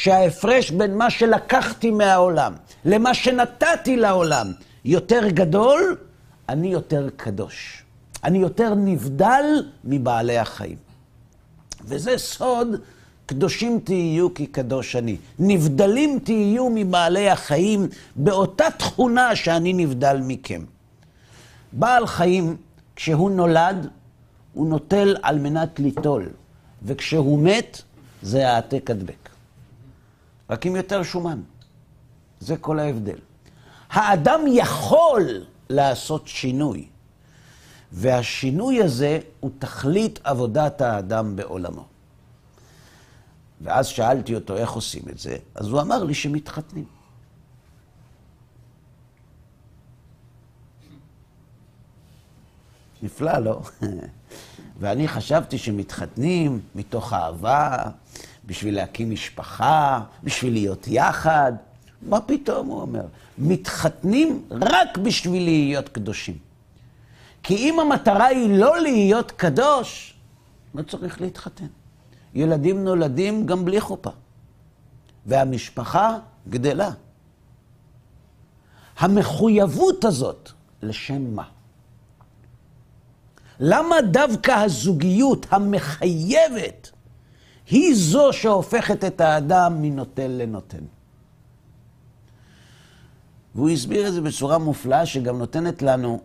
שההפרש 0.00 0.70
בין 0.70 0.96
מה 0.96 1.10
שלקחתי 1.10 1.90
מהעולם 1.90 2.54
למה 2.84 3.14
שנתתי 3.14 3.96
לעולם 3.96 4.52
יותר 4.84 5.28
גדול, 5.28 5.96
אני 6.48 6.68
יותר 6.68 7.08
קדוש. 7.16 7.82
אני 8.24 8.38
יותר 8.38 8.74
נבדל 8.74 9.44
מבעלי 9.84 10.38
החיים. 10.38 10.76
וזה 11.84 12.18
סוד 12.18 12.68
קדושים 13.26 13.80
תהיו 13.84 14.34
כי 14.34 14.46
קדוש 14.46 14.96
אני. 14.96 15.16
נבדלים 15.38 16.18
תהיו 16.24 16.68
מבעלי 16.74 17.30
החיים 17.30 17.88
באותה 18.16 18.64
תכונה 18.78 19.36
שאני 19.36 19.72
נבדל 19.72 20.20
מכם. 20.22 20.62
בעל 21.72 22.06
חיים, 22.06 22.56
כשהוא 22.96 23.30
נולד, 23.30 23.88
הוא 24.54 24.66
נוטל 24.66 25.16
על 25.22 25.38
מנת 25.38 25.80
ליטול, 25.80 26.28
וכשהוא 26.82 27.38
מת, 27.38 27.82
זה 28.22 28.48
העתק 28.48 28.90
הדבק. 28.90 29.29
רק 30.50 30.66
עם 30.66 30.76
יותר 30.76 31.02
שומן. 31.02 31.40
זה 32.40 32.56
כל 32.56 32.78
ההבדל. 32.78 33.18
האדם 33.90 34.40
יכול 34.46 35.44
לעשות 35.68 36.28
שינוי, 36.28 36.88
והשינוי 37.92 38.82
הזה 38.82 39.18
הוא 39.40 39.50
תכלית 39.58 40.18
עבודת 40.24 40.80
האדם 40.80 41.36
בעולמו. 41.36 41.84
ואז 43.60 43.86
שאלתי 43.86 44.34
אותו 44.34 44.56
איך 44.56 44.70
עושים 44.70 45.02
את 45.10 45.18
זה, 45.18 45.36
אז 45.54 45.68
הוא 45.68 45.80
אמר 45.80 46.04
לי 46.04 46.14
שמתחתנים. 46.14 46.84
נפלא, 53.02 53.38
לא? 53.38 53.60
ואני 54.80 55.08
חשבתי 55.08 55.58
שמתחתנים 55.58 56.60
מתוך 56.74 57.12
אהבה, 57.12 57.76
בשביל 58.50 58.76
להקים 58.76 59.10
משפחה, 59.10 60.00
בשביל 60.22 60.52
להיות 60.52 60.88
יחד. 60.88 61.52
מה 62.02 62.20
פתאום, 62.20 62.66
הוא 62.66 62.80
אומר? 62.80 63.04
מתחתנים 63.38 64.42
רק 64.50 64.98
בשביל 64.98 65.42
להיות 65.42 65.88
קדושים. 65.88 66.38
כי 67.42 67.56
אם 67.56 67.80
המטרה 67.80 68.26
היא 68.26 68.58
לא 68.58 68.80
להיות 68.80 69.30
קדוש, 69.30 70.14
לא 70.74 70.82
צריך 70.82 71.20
להתחתן. 71.20 71.66
ילדים 72.34 72.84
נולדים 72.84 73.46
גם 73.46 73.64
בלי 73.64 73.80
חופה, 73.80 74.10
והמשפחה 75.26 76.18
גדלה. 76.48 76.90
המחויבות 78.98 80.04
הזאת, 80.04 80.50
לשם 80.82 81.34
מה? 81.34 81.44
למה 83.60 83.96
דווקא 84.10 84.52
הזוגיות 84.52 85.46
המחייבת 85.50 86.90
היא 87.70 87.94
זו 87.94 88.32
שהופכת 88.32 89.04
את 89.04 89.20
האדם 89.20 89.82
מנוטל 89.82 90.26
לנותן? 90.28 90.84
והוא 93.54 93.70
הסביר 93.70 94.08
את 94.08 94.12
זה 94.12 94.20
בצורה 94.20 94.58
מופלאה, 94.58 95.06
שגם 95.06 95.38
נותנת 95.38 95.82
לנו 95.82 96.20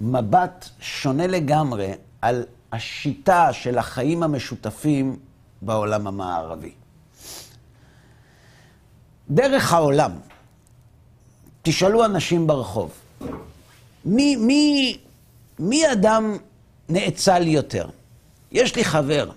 מבט 0.00 0.68
שונה 0.80 1.26
לגמרי 1.26 1.92
על 2.22 2.44
השיטה 2.72 3.52
של 3.52 3.78
החיים 3.78 4.22
המשותפים 4.22 5.16
בעולם 5.62 6.06
המערבי. 6.06 6.72
דרך 9.30 9.72
העולם, 9.72 10.12
תשאלו 11.62 12.04
אנשים 12.04 12.46
ברחוב, 12.46 12.90
מי, 14.04 14.36
מי, 14.36 14.98
מי 15.58 15.92
אדם 15.92 16.36
נאצל 16.88 17.46
יותר? 17.46 17.88
יש 18.52 18.76
לי 18.76 18.84
חבר, 18.84 19.30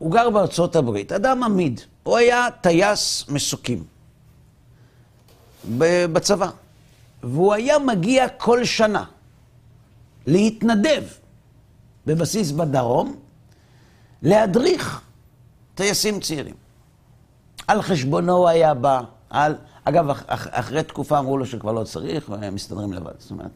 הוא 0.00 0.12
גר 0.12 0.30
בארצות 0.30 0.76
הברית, 0.76 1.12
אדם 1.12 1.42
עמיד, 1.42 1.80
הוא 2.02 2.16
היה 2.16 2.46
טייס 2.60 3.24
מסוקים 3.28 3.84
בצבא, 6.12 6.50
והוא 7.22 7.54
היה 7.54 7.78
מגיע 7.78 8.28
כל 8.28 8.64
שנה 8.64 9.04
להתנדב 10.26 11.02
בבסיס 12.06 12.50
בדרום, 12.50 13.16
להדריך 14.22 15.00
טייסים 15.74 16.20
צעירים. 16.20 16.54
על 17.66 17.82
חשבונו 17.82 18.32
הוא 18.32 18.48
היה 18.48 18.74
בא, 18.74 19.00
על... 19.30 19.54
אגב, 19.84 20.10
אח, 20.10 20.46
אחרי 20.50 20.82
תקופה 20.82 21.18
אמרו 21.18 21.38
לו 21.38 21.46
שכבר 21.46 21.72
לא 21.72 21.84
צריך, 21.84 22.28
והם 22.28 22.54
מסתדרים 22.54 22.92
לבד. 22.92 23.12
זאת 23.18 23.30
אומרת, 23.30 23.50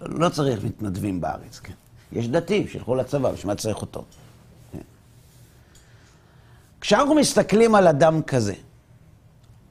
לא 0.00 0.28
צריך 0.28 0.64
מתנדבים 0.64 1.20
בארץ, 1.20 1.58
כן. 1.58 1.72
יש 2.12 2.28
דתיים 2.28 2.68
שילכו 2.68 2.94
לצבא, 2.94 3.32
בשביל 3.32 3.52
מה 3.52 3.54
צריך 3.54 3.80
אותו? 3.80 4.04
כשאנחנו 6.80 7.14
מסתכלים 7.14 7.74
על 7.74 7.88
אדם 7.88 8.22
כזה, 8.22 8.54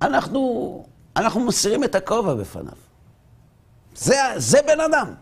אנחנו, 0.02 0.84
אנחנו 1.16 1.40
מסירים 1.40 1.84
את 1.84 1.96
הכובע 1.96 2.34
בפניו. 2.34 2.74
זה, 3.96 4.16
זה 4.36 4.58
בן 4.68 4.82
אדם. 4.82 5.14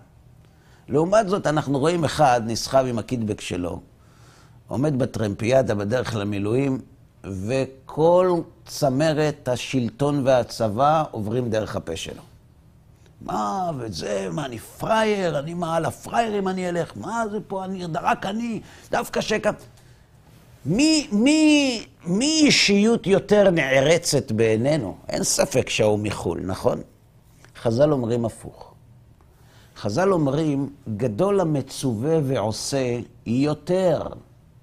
לעומת 0.88 1.30
זאת, 1.30 1.48
אנחנו 1.48 1.80
רואים 1.80 2.04
אחד 2.04 2.42
נסחב 2.46 2.86
עם 2.88 3.00
הקידבק 3.00 3.42
שלו, 3.42 3.82
עומד 4.68 5.00
בטרמפיאדה 5.00 5.76
בדרך 5.76 6.16
למילואים, 6.16 6.82
וכל 7.24 8.42
צמרת 8.66 9.48
השלטון 9.48 10.28
והצבא 10.28 11.04
עוברים 11.12 11.50
דרך 11.50 11.76
הפה 11.76 11.96
שלו. 11.96 12.22
מה, 13.22 13.72
וזה, 13.78 14.28
מה, 14.32 14.46
אני 14.46 14.60
פראייר, 14.60 15.40
אני 15.40 15.54
מה, 15.54 15.76
על 15.76 15.86
הפראיירים 15.86 16.48
אני 16.48 16.70
אלך, 16.70 16.92
מה 16.96 17.24
זה 17.32 17.38
פה, 17.48 17.66
אני, 17.66 17.86
רק 18.02 18.26
אני, 18.26 18.62
דווקא 18.92 19.22
שקע... 19.22 19.52
מי, 20.66 21.08
מי, 21.12 21.86
מי 22.06 22.42
אישיות 22.46 23.08
יותר 23.08 23.50
נערצת 23.50 24.32
בעינינו? 24.32 24.98
אין 25.10 25.24
ספק 25.24 25.70
שההוא 25.70 26.00
מחו"ל, 26.00 26.40
נכון? 26.46 26.82
חז"ל 27.56 27.92
אומרים 27.92 28.26
הפוך. 28.26 28.74
חז"ל 29.76 30.14
אומרים, 30.14 30.70
גדול 30.98 31.42
המצווה 31.42 32.18
ועושה 32.24 33.00
יותר 33.26 34.08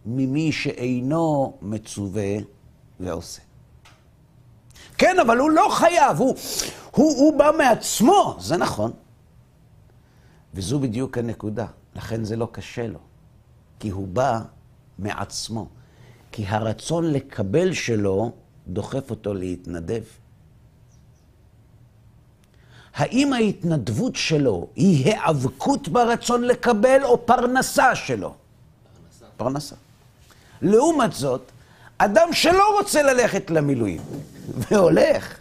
ממי 0.07 0.53
שאינו 0.53 1.57
מצווה 1.63 2.37
ועושה. 3.01 3.43
כן, 4.99 5.17
אבל 5.19 5.39
הוא 5.39 5.51
לא 5.51 5.69
חייב, 5.71 6.19
הוא, 6.19 6.37
הוא, 6.91 7.17
הוא 7.17 7.39
בא 7.39 7.51
מעצמו, 7.59 8.37
זה 8.41 8.57
נכון. 8.57 8.93
וזו 10.55 10.79
בדיוק 10.79 11.19
הנקודה, 11.19 11.67
לכן 11.97 12.25
זה 12.25 12.37
לא 12.37 12.49
קשה 12.53 12.87
לו, 12.87 12.99
כי 13.81 13.91
הוא 13.91 14.09
בא 14.09 14.41
מעצמו. 14.99 15.67
כי 16.33 16.47
הרצון 16.47 17.13
לקבל 17.13 17.73
שלו 17.73 18.33
דוחף 18.67 19.11
אותו 19.11 19.35
להתנדב. 19.35 20.03
האם 22.95 23.33
ההתנדבות 23.33 24.17
שלו 24.17 24.67
היא 24.77 25.07
היאבקות 25.07 25.89
ברצון 25.89 26.45
לקבל 26.45 27.05
או 27.05 27.27
פרנסה 27.27 27.95
שלו? 27.95 28.35
פרנסה. 29.09 29.27
פרנסה. 29.37 29.77
לעומת 30.63 31.13
זאת, 31.13 31.43
אדם 31.99 32.33
שלא 32.33 32.79
רוצה 32.79 33.03
ללכת 33.03 33.51
למילואים 33.51 34.01
והולך, 34.55 35.39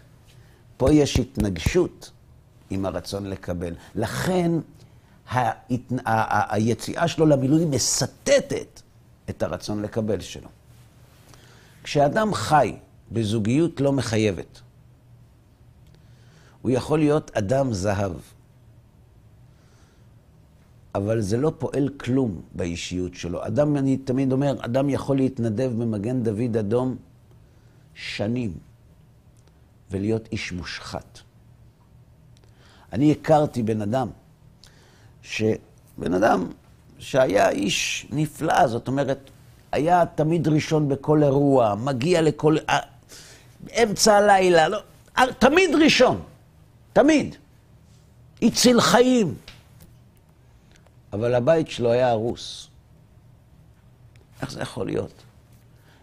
פה 0.77 0.93
יש 0.93 1.19
התנגשות 1.19 2.11
עם 2.69 2.85
הרצון 2.85 3.25
לקבל. 3.25 3.73
לכן 3.95 4.51
ההת... 5.27 5.91
היציאה 6.49 7.07
שלו 7.07 7.25
למילואים 7.25 7.71
מסטטת 7.71 8.81
את 9.29 9.43
הרצון 9.43 9.81
לקבל 9.81 10.19
שלו. 10.19 10.49
כשאדם 11.83 12.33
חי 12.33 12.75
בזוגיות 13.11 13.81
לא 13.81 13.91
מחייבת, 13.91 14.61
הוא 16.61 16.71
יכול 16.71 16.99
להיות 16.99 17.31
אדם 17.37 17.73
זהב. 17.73 18.13
אבל 20.95 21.21
זה 21.21 21.37
לא 21.37 21.51
פועל 21.57 21.89
כלום 21.89 22.41
באישיות 22.55 23.15
שלו. 23.15 23.47
אדם, 23.47 23.77
אני 23.77 23.97
תמיד 23.97 24.31
אומר, 24.31 24.55
אדם 24.65 24.89
יכול 24.89 25.17
להתנדב 25.17 25.71
במגן 25.77 26.23
דוד 26.23 26.57
אדום 26.57 26.95
שנים 27.93 28.53
ולהיות 29.91 30.27
איש 30.31 30.51
מושחת. 30.51 31.19
אני 32.93 33.11
הכרתי 33.11 33.63
בן 33.63 33.81
אדם, 33.81 34.07
ש... 35.21 35.43
בן 35.97 36.13
אדם 36.13 36.47
שהיה 36.99 37.49
איש 37.49 38.07
נפלא, 38.11 38.67
זאת 38.67 38.87
אומרת, 38.87 39.29
היה 39.71 40.03
תמיד 40.15 40.47
ראשון 40.47 40.89
בכל 40.89 41.23
אירוע, 41.23 41.75
מגיע 41.75 42.21
לכל... 42.21 42.57
באמצע 43.59 44.17
הלילה, 44.17 44.67
לא, 44.67 44.79
תמיד 45.39 45.69
ראשון, 45.83 46.21
תמיד. 46.93 47.35
הציל 48.41 48.81
חיים. 48.81 49.35
אבל 51.13 51.35
הבית 51.35 51.69
שלו 51.69 51.91
היה 51.91 52.09
הרוס. 52.09 52.67
איך 54.41 54.51
זה 54.51 54.61
יכול 54.61 54.85
להיות? 54.85 55.13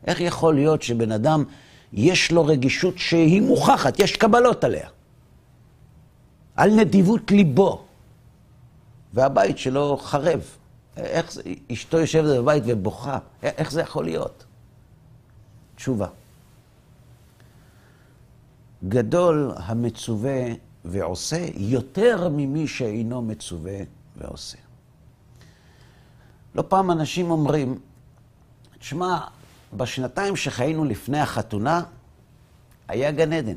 איך 0.07 0.21
יכול 0.21 0.55
להיות 0.55 0.83
שבן 0.83 1.13
אדם, 1.13 1.45
יש 1.93 2.33
לו 2.33 2.47
רגישות 2.47 2.99
שהיא 2.99 3.43
מוכחת, 3.43 3.99
יש 3.99 4.17
קבלות 4.17 4.65
עליה, 4.65 4.89
על 6.57 6.71
נדיבות 6.71 7.31
ליבו, 7.31 7.85
והבית 9.15 9.59
שלו 9.59 9.97
חרב. 9.97 10.58
איך 10.99 11.33
זה, 11.33 11.43
אשתו 11.73 11.99
יושבת 11.99 12.39
בבית 12.39 12.63
ובוכה, 12.67 13.19
איך 13.43 13.71
זה 13.71 13.81
יכול 13.81 14.05
להיות? 14.05 14.45
תשובה. 15.75 16.09
גדול 18.89 19.53
המצווה 19.57 20.41
ועושה 20.85 21.47
יותר 21.55 22.29
ממי 22.29 22.67
שאינו 22.67 23.23
מצווה 23.23 23.79
ועושה. 24.17 24.59
לא 26.55 26.65
פעם 26.69 26.91
אנשים 26.91 27.31
אומרים, 27.31 27.81
תשמע, 28.79 29.19
בשנתיים 29.77 30.37
שחיינו 30.37 30.85
לפני 30.85 31.21
החתונה, 31.21 31.83
היה 32.89 33.11
גן 33.11 33.33
עדן. 33.33 33.57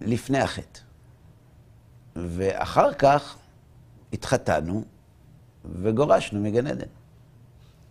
לפני 0.00 0.38
החטא. 0.38 0.80
ואחר 2.16 2.94
כך 2.94 3.36
התחתנו 4.12 4.84
וגורשנו 5.82 6.40
מגן 6.40 6.66
עדן. 6.66 6.86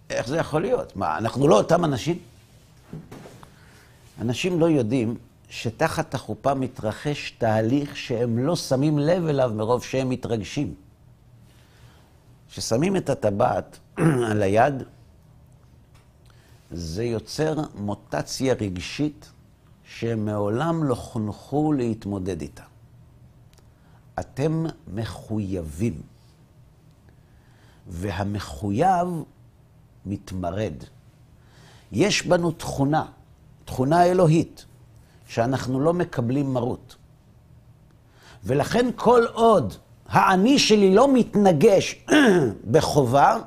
איך 0.09 0.27
זה 0.27 0.37
יכול 0.37 0.61
להיות? 0.61 0.95
מה, 0.95 1.17
אנחנו 1.17 1.47
לא 1.47 1.57
אותם 1.57 1.85
אנשים? 1.85 2.19
אנשים 4.21 4.59
לא 4.59 4.65
יודעים 4.65 5.17
שתחת 5.49 6.13
החופה 6.13 6.53
מתרחש 6.53 7.31
תהליך 7.31 7.97
שהם 7.97 8.37
לא 8.37 8.55
שמים 8.55 8.99
לב 8.99 9.27
אליו 9.27 9.51
מרוב 9.55 9.83
שהם 9.83 10.09
מתרגשים. 10.09 10.73
כששמים 12.49 12.95
את 12.95 13.09
הטבעת 13.09 13.77
על 14.31 14.43
היד, 14.43 14.83
זה 16.71 17.03
יוצר 17.03 17.55
מוטציה 17.75 18.53
רגשית 18.53 19.31
שהם 19.83 20.25
מעולם 20.25 20.83
לא 20.83 20.95
חונכו 20.95 21.73
להתמודד 21.73 22.41
איתה. 22.41 22.63
אתם 24.19 24.65
מחויבים, 24.93 26.01
והמחויב 27.87 29.07
מתמרד. 30.05 30.73
יש 31.91 32.25
בנו 32.25 32.51
תכונה, 32.51 33.05
תכונה 33.65 34.03
אלוהית, 34.05 34.65
שאנחנו 35.27 35.79
לא 35.79 35.93
מקבלים 35.93 36.53
מרות. 36.53 36.95
ולכן 38.43 38.89
כל 38.95 39.25
עוד 39.33 39.73
האני 40.07 40.59
שלי 40.59 40.95
לא 40.95 41.13
מתנגש 41.13 42.05
בחובה, 42.71 43.39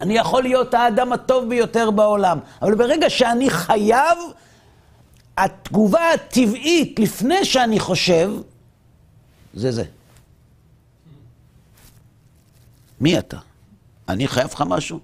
אני 0.00 0.14
יכול 0.14 0.42
להיות 0.42 0.74
האדם 0.74 1.12
הטוב 1.12 1.48
ביותר 1.48 1.90
בעולם. 1.90 2.38
אבל 2.62 2.74
ברגע 2.74 3.10
שאני 3.10 3.50
חייב, 3.50 4.18
התגובה 5.38 6.12
הטבעית 6.12 6.98
לפני 6.98 7.44
שאני 7.44 7.80
חושב, 7.80 8.30
זה 9.54 9.72
זה. 9.72 9.84
מי 13.00 13.18
אתה? 13.18 13.36
אני 14.08 14.28
חייב 14.28 14.50
לך 14.54 14.64
משהו? 14.66 15.00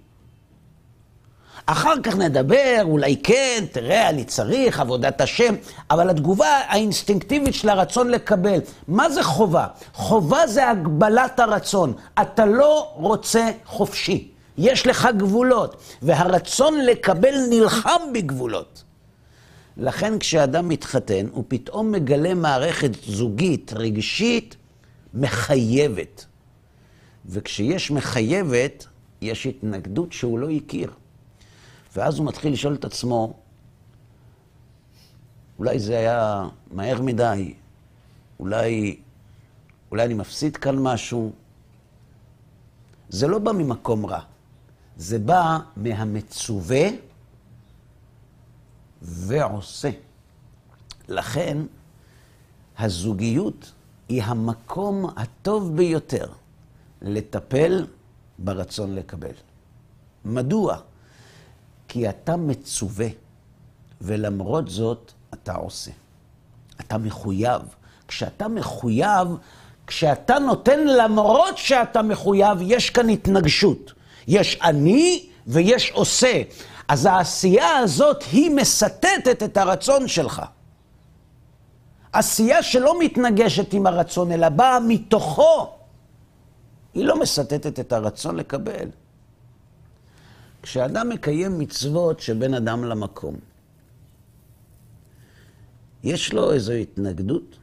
אחר 1.67 1.95
כך 2.03 2.17
נדבר, 2.17 2.79
אולי 2.83 3.17
כן, 3.23 3.65
תראה, 3.73 4.09
אני 4.09 4.25
צריך, 4.25 4.81
עבודת 4.81 5.21
השם, 5.21 5.55
אבל 5.91 6.11
התגובה 6.11 6.47
האינסטינקטיבית 6.47 7.55
של 7.55 7.69
הרצון 7.69 8.09
לקבל, 8.09 8.59
מה 8.89 9.11
זה 9.11 9.23
חובה? 9.23 9.67
חובה 9.93 10.47
זה 10.47 10.71
הגבלת 10.71 11.41
הרצון. 11.41 11.93
אתה 12.23 12.47
לא 12.47 12.93
רוצה 12.95 13.51
חופשי, 13.65 14.31
יש 14.59 14.87
לך 14.87 15.09
גבולות, 15.17 15.77
והרצון 16.03 16.81
לקבל 16.81 17.35
נלחם 17.51 18.01
בגבולות. 18.15 18.83
לכן 19.81 20.19
כשאדם 20.19 20.69
מתחתן, 20.69 21.27
הוא 21.33 21.45
פתאום 21.49 21.93
מגלה 21.93 22.35
מערכת 22.35 22.91
זוגית, 23.05 23.73
רגשית, 23.73 24.57
מחייבת. 25.15 26.25
וכשיש 27.27 27.91
מחייבת, 27.91 28.87
יש 29.21 29.47
התנגדות 29.47 30.13
שהוא 30.13 30.39
לא 30.39 30.51
הכיר. 30.51 30.93
ואז 31.97 32.19
הוא 32.19 32.27
מתחיל 32.27 32.53
לשאול 32.53 32.75
את 32.75 32.85
עצמו, 32.85 33.35
אולי 35.59 35.79
זה 35.79 35.99
היה 35.99 36.49
מהר 36.71 37.03
מדי, 37.03 37.55
אולי, 38.41 38.97
אולי 39.91 40.05
אני 40.05 40.15
מפסיד 40.15 40.57
כאן 40.57 40.79
משהו. 40.79 41.33
זה 43.09 43.29
לא 43.29 43.39
בא 43.39 43.53
ממקום 43.53 44.07
רע, 44.07 44.21
זה 44.97 45.19
בא 45.19 45.59
מהמצווה 45.77 46.89
ועושה. 49.03 49.91
לכן, 51.09 51.59
הזוגיות 52.79 53.73
היא 54.09 54.23
המקום 54.23 55.07
הטוב 55.17 55.77
ביותר 55.77 56.27
לטפל 57.03 57.87
ברצון 58.39 58.95
לקבל. 58.95 59.33
מדוע? 60.25 60.77
כי 61.89 62.09
אתה 62.09 62.37
מצווה, 62.37 63.07
ולמרות 64.01 64.69
זאת 64.69 65.13
אתה 65.35 65.55
עושה. 65.55 65.91
אתה 66.81 66.99
מחויב. 66.99 67.63
כשאתה 68.09 68.49
מחויב, 68.49 69.29
כשאתה 69.87 70.39
נותן 70.39 70.87
למרות 70.87 71.59
שאתה 71.59 72.03
מחויב, 72.03 72.59
יש 72.63 72.91
כאן 72.91 73.09
התנגשות. 73.09 73.93
יש 74.27 74.59
אני 74.63 75.27
ויש 75.47 75.91
עושה. 75.91 76.43
אז 76.91 77.07
העשייה 77.07 77.77
הזאת 77.77 78.23
היא 78.33 78.51
מסטטת 78.51 79.43
את 79.45 79.57
הרצון 79.57 80.09
שלך. 80.09 80.43
עשייה 82.13 82.63
שלא 82.63 83.01
מתנגשת 83.01 83.73
עם 83.73 83.87
הרצון, 83.87 84.33
אלא 84.33 84.49
באה 84.49 84.81
מתוכו, 84.81 85.73
היא 86.95 87.05
לא 87.05 87.21
מסטטת 87.21 87.81
את 87.81 87.93
הרצון 87.93 88.37
לקבל. 88.37 88.89
כשאדם 90.63 91.09
מקיים 91.09 91.59
מצוות 91.59 92.21
שבין 92.21 92.55
אדם 92.55 92.85
למקום, 92.85 93.37
יש 96.03 96.33
לו 96.33 96.53
איזו 96.53 96.73
התנגדות? 96.73 97.59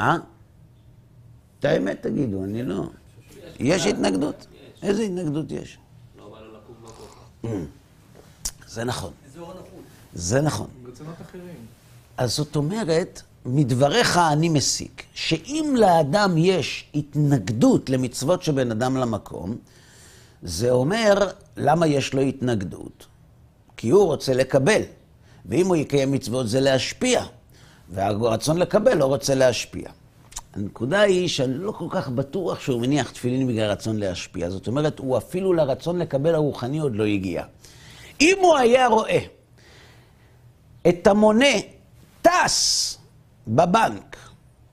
אה? 0.00 0.16
את 1.58 1.64
האמת 1.64 2.02
תגידו, 2.02 2.44
אני 2.44 2.62
לא. 2.62 2.84
יש 3.58 3.86
התנגדות? 3.86 4.46
איזה 4.82 5.02
התנגדות 5.02 5.50
יש? 5.50 5.78
זה 8.68 8.84
נכון. 8.84 9.12
זה 10.14 10.40
נכון. 10.40 10.68
אז 12.16 12.36
זאת 12.36 12.56
אומרת, 12.56 13.22
מדבריך 13.46 14.16
אני 14.32 14.48
מסיק, 14.48 15.02
שאם 15.14 15.74
לאדם 15.78 16.38
יש 16.38 16.90
התנגדות 16.94 17.90
למצוות 17.90 18.42
שבין 18.42 18.70
אדם 18.70 18.96
למקום, 18.96 19.56
זה 20.42 20.70
אומר, 20.70 21.30
למה 21.56 21.86
יש 21.86 22.14
לו 22.14 22.20
התנגדות? 22.20 23.06
כי 23.76 23.90
הוא 23.90 24.04
רוצה 24.04 24.34
לקבל, 24.34 24.82
ואם 25.46 25.66
הוא 25.66 25.76
יקיים 25.76 26.12
מצוות 26.12 26.48
זה 26.48 26.60
להשפיע, 26.60 27.24
והרצון 27.90 28.56
לקבל 28.56 28.94
לא 28.94 29.04
רוצה 29.04 29.34
להשפיע. 29.34 29.90
הנקודה 30.54 31.00
היא 31.00 31.28
שאני 31.28 31.54
לא 31.54 31.72
כל 31.72 31.86
כך 31.90 32.08
בטוח 32.08 32.60
שהוא 32.60 32.80
מניח 32.80 33.10
תפילין 33.10 33.46
בגלל 33.46 33.70
רצון 33.70 33.96
להשפיע. 33.96 34.50
זאת 34.50 34.66
אומרת, 34.66 34.98
הוא 34.98 35.18
אפילו 35.18 35.52
לרצון 35.52 35.98
לקבל 35.98 36.34
הרוחני 36.34 36.78
עוד 36.78 36.96
לא 36.96 37.04
הגיע. 37.04 37.44
אם 38.20 38.36
הוא 38.40 38.56
היה 38.56 38.86
רואה 38.86 39.18
את 40.88 41.06
המונה 41.06 41.54
טס 42.22 42.98
בבנק 43.48 44.16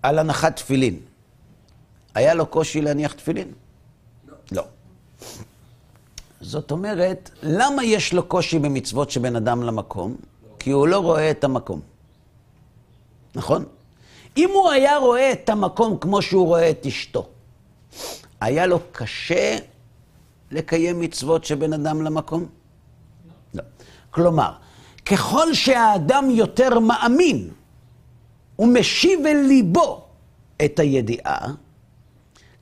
על 0.03 0.19
הנחת 0.19 0.55
תפילין, 0.55 0.99
היה 2.15 2.33
לו 2.33 2.45
קושי 2.45 2.81
להניח 2.81 3.13
תפילין? 3.13 3.51
לא. 4.27 4.35
לא. 4.51 4.63
זאת 6.41 6.71
אומרת, 6.71 7.29
למה 7.43 7.83
יש 7.83 8.13
לו 8.13 8.23
קושי 8.23 8.59
במצוות 8.59 9.11
שבין 9.11 9.35
אדם 9.35 9.63
למקום? 9.63 10.11
לא. 10.11 10.55
כי 10.59 10.71
הוא 10.71 10.87
לא 10.87 10.99
רואה 10.99 11.31
את 11.31 11.43
המקום. 11.43 11.81
נכון? 13.35 13.65
אם 14.39 14.49
הוא 14.53 14.69
היה 14.69 14.97
רואה 14.97 15.31
את 15.31 15.49
המקום 15.49 15.97
כמו 15.97 16.21
שהוא 16.21 16.45
רואה 16.45 16.69
את 16.69 16.85
אשתו, 16.85 17.27
היה 18.41 18.65
לו 18.65 18.79
קשה 18.91 19.57
לקיים 20.51 20.99
מצוות 20.99 21.45
שבין 21.45 21.73
אדם 21.73 22.01
למקום? 22.01 22.45
לא. 23.53 23.63
כלומר, 24.11 24.51
ככל 25.05 25.53
שהאדם 25.53 26.29
יותר 26.29 26.79
מאמין 26.79 27.49
ומשיב 28.59 29.25
אל 29.25 29.37
ליבו 29.47 30.05
את 30.65 30.79
הידיעה, 30.79 31.39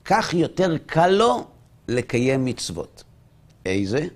כך 0.04 0.34
יותר 0.34 0.78
קל 0.86 1.08
לו 1.08 1.44
לקיים 1.88 2.44
מצוות. 2.44 3.04
איזה? 3.66 4.06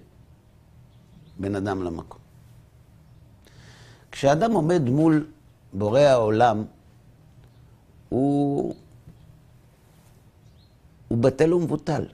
בין 1.38 1.56
אדם 1.56 1.82
למקום. 1.82 2.20
כשאדם 4.12 4.52
עומד 4.52 4.82
מול 4.82 5.26
בורא 5.72 6.00
העולם, 6.00 6.64
הוא, 8.12 8.74
הוא 11.08 11.18
בטל 11.18 11.54
ומבוטל. 11.54 12.04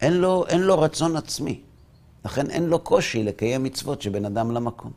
אין 0.00 0.12
לו, 0.12 0.46
אין 0.46 0.60
לו 0.60 0.80
רצון 0.80 1.16
עצמי. 1.16 1.60
לכן 2.24 2.50
אין 2.50 2.66
לו 2.66 2.78
קושי 2.78 3.22
לקיים 3.22 3.62
מצוות 3.62 4.02
שבין 4.02 4.24
אדם 4.24 4.50
למקום. 4.50 4.92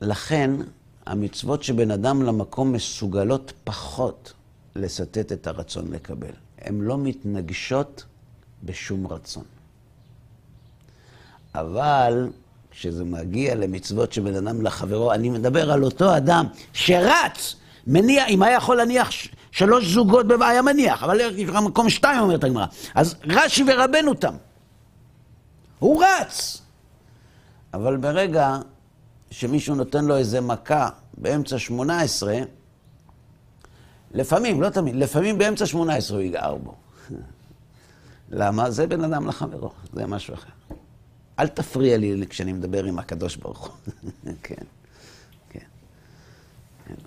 לכן 0.00 0.50
המצוות 1.06 1.62
שבין 1.62 1.90
אדם 1.90 2.22
למקום 2.22 2.72
מסוגלות 2.72 3.52
פחות 3.64 4.32
לסטט 4.76 5.32
את 5.32 5.46
הרצון 5.46 5.92
לקבל. 5.92 6.34
הן 6.58 6.80
לא 6.80 6.98
מתנגשות 6.98 8.04
בשום 8.64 9.06
רצון. 9.06 9.44
אבל 11.54 12.30
כשזה 12.76 13.04
מגיע 13.04 13.54
למצוות 13.54 14.12
שבין 14.12 14.34
אדם 14.34 14.62
לחברו, 14.62 15.12
אני 15.12 15.30
מדבר 15.30 15.72
על 15.72 15.84
אותו 15.84 16.16
אדם 16.16 16.46
שרץ, 16.72 17.56
מניע, 17.86 18.26
אם 18.26 18.42
היה 18.42 18.56
יכול 18.56 18.76
להניח 18.76 19.10
שלוש 19.50 19.86
זוגות, 19.86 20.26
היה 20.40 20.62
מניח, 20.62 21.02
אבל 21.02 21.20
יש 21.20 21.48
לך 21.48 21.56
מקום 21.56 21.90
שתיים, 21.90 22.20
אומרת 22.20 22.44
הגמרא. 22.44 22.66
אז 22.94 23.14
רש"י 23.28 23.64
ורבנו 23.66 24.14
תם. 24.14 24.34
הוא 25.78 26.04
רץ. 26.04 26.62
אבל 27.74 27.96
ברגע 27.96 28.58
שמישהו 29.30 29.74
נותן 29.74 30.04
לו 30.04 30.16
איזה 30.16 30.40
מכה 30.40 30.88
באמצע 31.18 31.58
שמונה 31.58 32.00
עשרה, 32.00 32.38
לפעמים, 34.10 34.62
לא 34.62 34.68
תמיד, 34.68 34.96
לפעמים 34.96 35.38
באמצע 35.38 35.66
שמונה 35.66 35.94
עשרה 35.94 36.16
הוא 36.16 36.24
יגער 36.24 36.54
בו. 36.56 36.74
למה? 38.40 38.70
זה 38.70 38.86
בין 38.86 39.04
אדם 39.04 39.26
לחברו, 39.26 39.70
זה 39.92 40.06
משהו 40.06 40.34
אחר. 40.34 40.50
אל 41.38 41.48
תפריע 41.48 41.96
לי 41.96 42.26
כשאני 42.28 42.52
מדבר 42.52 42.84
עם 42.84 42.98
הקדוש 42.98 43.36
ברוך 43.36 43.66
הוא. 43.66 43.72
כן, 44.42 44.64
כן. 45.50 45.66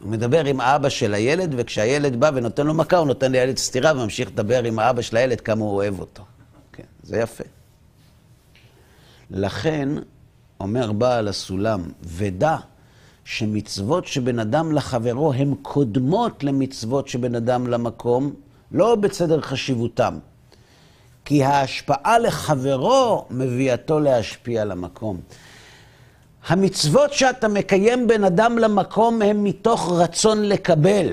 הוא 0.02 0.12
מדבר 0.12 0.46
עם 0.46 0.62
האבא 0.62 0.90
של 0.90 1.14
הילד, 1.14 1.54
וכשהילד 1.58 2.20
בא 2.20 2.32
ונותן 2.34 2.68
לו 2.68 2.74
מכה, 2.74 2.98
הוא 2.98 3.08
נותן 3.08 3.32
לילד 3.32 3.58
סטירה 3.58 3.92
וממשיך 3.92 4.30
לדבר 4.30 4.64
עם 4.64 4.80
האבא 4.80 5.02
של 5.02 5.18
הילד 5.18 5.42
כמה 5.42 5.62
הוא 5.62 5.72
אוהב 5.72 6.00
אותו. 6.00 6.24
כן, 6.74 6.84
זה 7.04 7.18
יפה. 7.18 7.44
לכן, 9.32 9.90
אומר 10.60 10.92
בעל 10.92 11.28
הסולם, 11.28 11.82
ודע 12.04 12.58
שמצוות 13.24 14.08
שבין 14.08 14.40
אדם 14.40 14.72
לחברו 14.72 15.34
הן 15.34 15.56
קודמות 15.62 16.44
למצוות 16.44 17.08
שבין 17.08 17.36
אדם 17.36 17.68
למקום, 17.68 18.34
לא 18.72 18.96
בסדר 18.96 19.42
חשיבותם. 19.42 20.18
כי 21.28 21.44
ההשפעה 21.44 22.20
לחברו 22.20 23.26
מביאתו 23.32 24.00
להשפיע 24.00 24.66
למקום. 24.66 25.18
המצוות 26.48 27.14
שאתה 27.14 27.48
מקיים 27.48 28.08
בין 28.08 28.24
אדם 28.24 28.58
למקום 28.58 29.22
הן 29.22 29.38
מתוך 29.44 29.92
רצון 29.92 30.44
לקבל. 30.44 31.08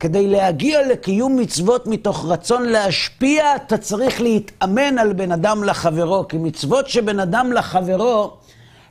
כדי 0.00 0.26
להגיע 0.26 0.86
לקיום 0.86 1.36
מצוות 1.36 1.86
מתוך 1.86 2.24
רצון 2.28 2.62
להשפיע, 2.62 3.56
אתה 3.56 3.78
צריך 3.78 4.20
להתאמן 4.20 4.98
על 4.98 5.12
בין 5.12 5.32
אדם 5.32 5.64
לחברו, 5.64 6.28
כי 6.28 6.38
מצוות 6.38 6.88
שבין 6.88 7.20
אדם 7.20 7.52
לחברו 7.52 8.36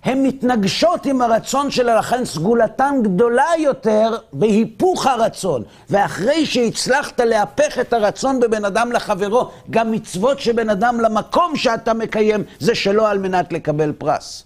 הן 0.04 0.24
מתנגשות 0.24 1.06
עם 1.06 1.22
הרצון 1.22 1.72
שלה, 1.72 2.00
לכן 2.00 2.26
סגולתן 2.26 2.96
גדולה 3.04 3.48
יותר 3.60 4.18
בהיפוך 4.34 5.06
הרצון. 5.06 5.64
ואחרי 5.90 6.46
שהצלחת 6.46 7.20
להפך 7.20 7.80
את 7.80 7.94
הרצון 7.94 8.40
בבין 8.40 8.66
אדם 8.66 8.92
לחברו, 8.92 9.52
גם 9.70 9.92
מצוות 9.92 10.40
שבין 10.40 10.70
אדם 10.70 11.00
למקום 11.00 11.56
שאתה 11.56 11.94
מקיים, 11.94 12.44
זה 12.60 12.76
שלא 12.76 13.10
על 13.10 13.18
מנת 13.20 13.54
לקבל 13.54 13.92
פרס. 13.98 14.44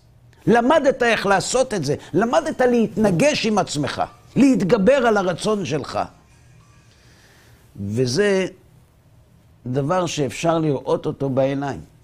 למדת 0.47 1.03
איך 1.03 1.25
לעשות 1.25 1.73
את 1.73 1.85
זה, 1.85 1.95
למדת 2.13 2.61
להתנגש 2.61 3.45
עם 3.45 3.57
עצמך, 3.57 4.03
להתגבר 4.35 5.07
על 5.07 5.17
הרצון 5.17 5.65
שלך. 5.65 5.99
וזה 7.85 8.47
דבר 9.65 10.05
שאפשר 10.05 10.57
לראות 10.57 11.05
אותו 11.05 11.29
בעיניים. 11.29 11.94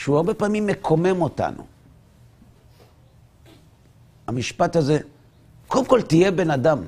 שהוא 0.00 0.16
הרבה 0.16 0.34
פעמים 0.34 0.66
מקומם 0.66 1.22
אותנו. 1.22 1.66
המשפט 4.26 4.76
הזה, 4.76 4.98
קודם 5.66 5.86
כל 5.86 6.02
תהיה 6.02 6.30
בן 6.30 6.50
אדם. 6.50 6.84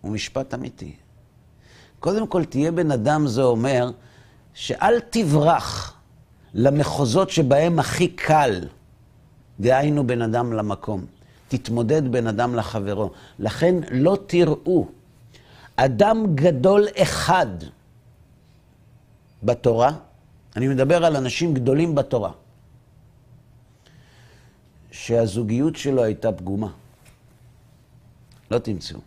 הוא 0.00 0.12
משפט 0.12 0.54
אמיתי. 0.54 0.94
קודם 2.00 2.26
כל 2.26 2.44
תהיה 2.44 2.72
בן 2.72 2.90
אדם 2.90 3.26
זה 3.26 3.42
אומר 3.42 3.90
שאל 4.54 5.00
תברח 5.10 5.96
למחוזות 6.54 7.30
שבהם 7.30 7.78
הכי 7.78 8.08
קל, 8.08 8.68
דהיינו 9.60 10.06
בן 10.06 10.22
אדם 10.22 10.52
למקום. 10.52 11.04
תתמודד 11.48 12.12
בן 12.12 12.26
אדם 12.26 12.54
לחברו. 12.54 13.10
לכן 13.38 13.74
לא 13.90 14.18
תראו 14.26 14.88
אדם 15.76 16.34
גדול 16.34 16.86
אחד 17.02 17.46
בתורה, 19.42 19.92
אני 20.56 20.68
מדבר 20.68 21.04
על 21.04 21.16
אנשים 21.16 21.54
גדולים 21.54 21.94
בתורה, 21.94 22.30
שהזוגיות 24.90 25.76
שלו 25.76 26.04
הייתה 26.04 26.32
פגומה. 26.32 26.68
לא 28.50 28.58
תמצאו. 28.58 28.98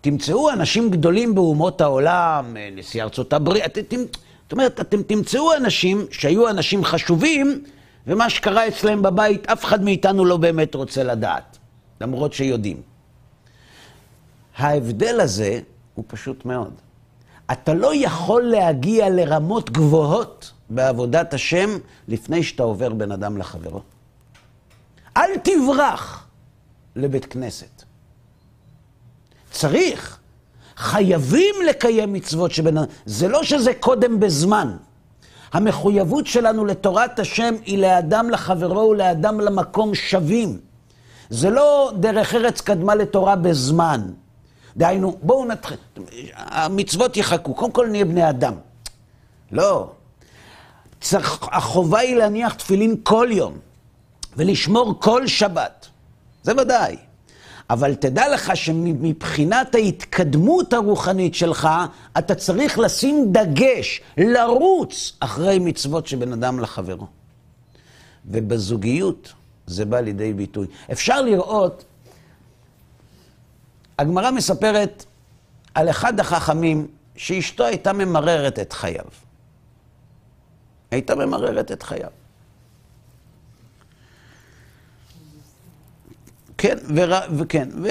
תמצאו 0.00 0.50
אנשים 0.50 0.90
גדולים 0.90 1.34
באומות 1.34 1.80
העולם, 1.80 2.56
נשיא 2.72 3.02
ארצות 3.02 3.32
הברית, 3.32 3.62
זאת 4.42 4.52
אומרת, 4.52 4.80
אתם 4.80 5.02
תמצאו 5.02 5.56
אנשים 5.56 6.06
שהיו 6.10 6.48
אנשים 6.50 6.84
חשובים, 6.84 7.64
ומה 8.06 8.30
שקרה 8.30 8.68
אצלם 8.68 9.02
בבית, 9.02 9.46
אף 9.46 9.64
אחד 9.64 9.82
מאיתנו 9.82 10.24
לא 10.24 10.36
באמת 10.36 10.74
רוצה 10.74 11.02
לדעת, 11.02 11.58
למרות 12.00 12.32
שיודעים. 12.32 12.82
ההבדל 14.56 15.20
הזה 15.20 15.60
הוא 15.94 16.04
פשוט 16.08 16.44
מאוד. 16.44 16.74
אתה 17.52 17.74
לא 17.74 17.94
יכול 17.94 18.42
להגיע 18.42 19.10
לרמות 19.10 19.70
גבוהות 19.70 20.52
בעבודת 20.70 21.34
השם 21.34 21.70
לפני 22.08 22.42
שאתה 22.42 22.62
עובר 22.62 22.92
בין 22.92 23.12
אדם 23.12 23.38
לחברו. 23.38 23.80
אל 25.16 25.30
תברח 25.42 26.26
לבית 26.96 27.24
כנסת. 27.24 27.82
צריך, 29.50 30.18
חייבים 30.76 31.54
לקיים 31.68 32.12
מצוות 32.12 32.50
שבין... 32.50 32.78
זה 33.06 33.28
לא 33.28 33.42
שזה 33.42 33.74
קודם 33.80 34.20
בזמן. 34.20 34.76
המחויבות 35.52 36.26
שלנו 36.26 36.64
לתורת 36.64 37.18
השם 37.18 37.54
היא 37.64 37.78
לאדם 37.78 38.30
לחברו 38.30 38.88
ולאדם 38.90 39.40
למקום 39.40 39.94
שווים. 39.94 40.58
זה 41.30 41.50
לא 41.50 41.92
דרך 42.00 42.34
ארץ 42.34 42.60
קדמה 42.60 42.94
לתורה 42.94 43.36
בזמן. 43.36 44.00
דהיינו, 44.76 45.18
בואו 45.22 45.44
נתחיל, 45.44 45.76
המצוות 46.34 47.16
יחכו, 47.16 47.54
קודם 47.54 47.72
כל 47.72 47.86
נהיה 47.86 48.04
בני 48.04 48.30
אדם. 48.30 48.54
לא. 49.52 49.90
צריך, 51.00 51.48
החובה 51.52 51.98
היא 51.98 52.16
להניח 52.16 52.54
תפילין 52.54 52.96
כל 53.02 53.28
יום, 53.30 53.58
ולשמור 54.36 54.94
כל 55.00 55.26
שבת. 55.26 55.88
זה 56.42 56.52
ודאי. 56.56 56.96
אבל 57.70 57.94
תדע 57.94 58.28
לך 58.28 58.56
שמבחינת 58.56 59.74
ההתקדמות 59.74 60.72
הרוחנית 60.72 61.34
שלך, 61.34 61.68
אתה 62.18 62.34
צריך 62.34 62.78
לשים 62.78 63.32
דגש, 63.32 64.00
לרוץ 64.16 65.12
אחרי 65.20 65.58
מצוות 65.58 66.06
שבין 66.06 66.32
אדם 66.32 66.60
לחברו. 66.60 67.06
ובזוגיות 68.26 69.32
זה 69.66 69.84
בא 69.84 70.00
לידי 70.00 70.32
ביטוי. 70.32 70.66
אפשר 70.92 71.22
לראות 71.22 71.84
הגמרא 73.98 74.30
מספרת 74.30 75.04
על 75.74 75.90
אחד 75.90 76.20
החכמים 76.20 76.86
שאשתו 77.16 77.64
הייתה 77.64 77.92
ממררת 77.92 78.58
את 78.58 78.72
חייו. 78.72 79.04
הייתה 80.96 81.14
ממררת 81.14 81.72
את 81.72 81.82
חייו. 81.82 82.10
כן, 86.58 86.76
ור... 86.96 87.14
וכן, 87.38 87.68
ו... 87.82 87.88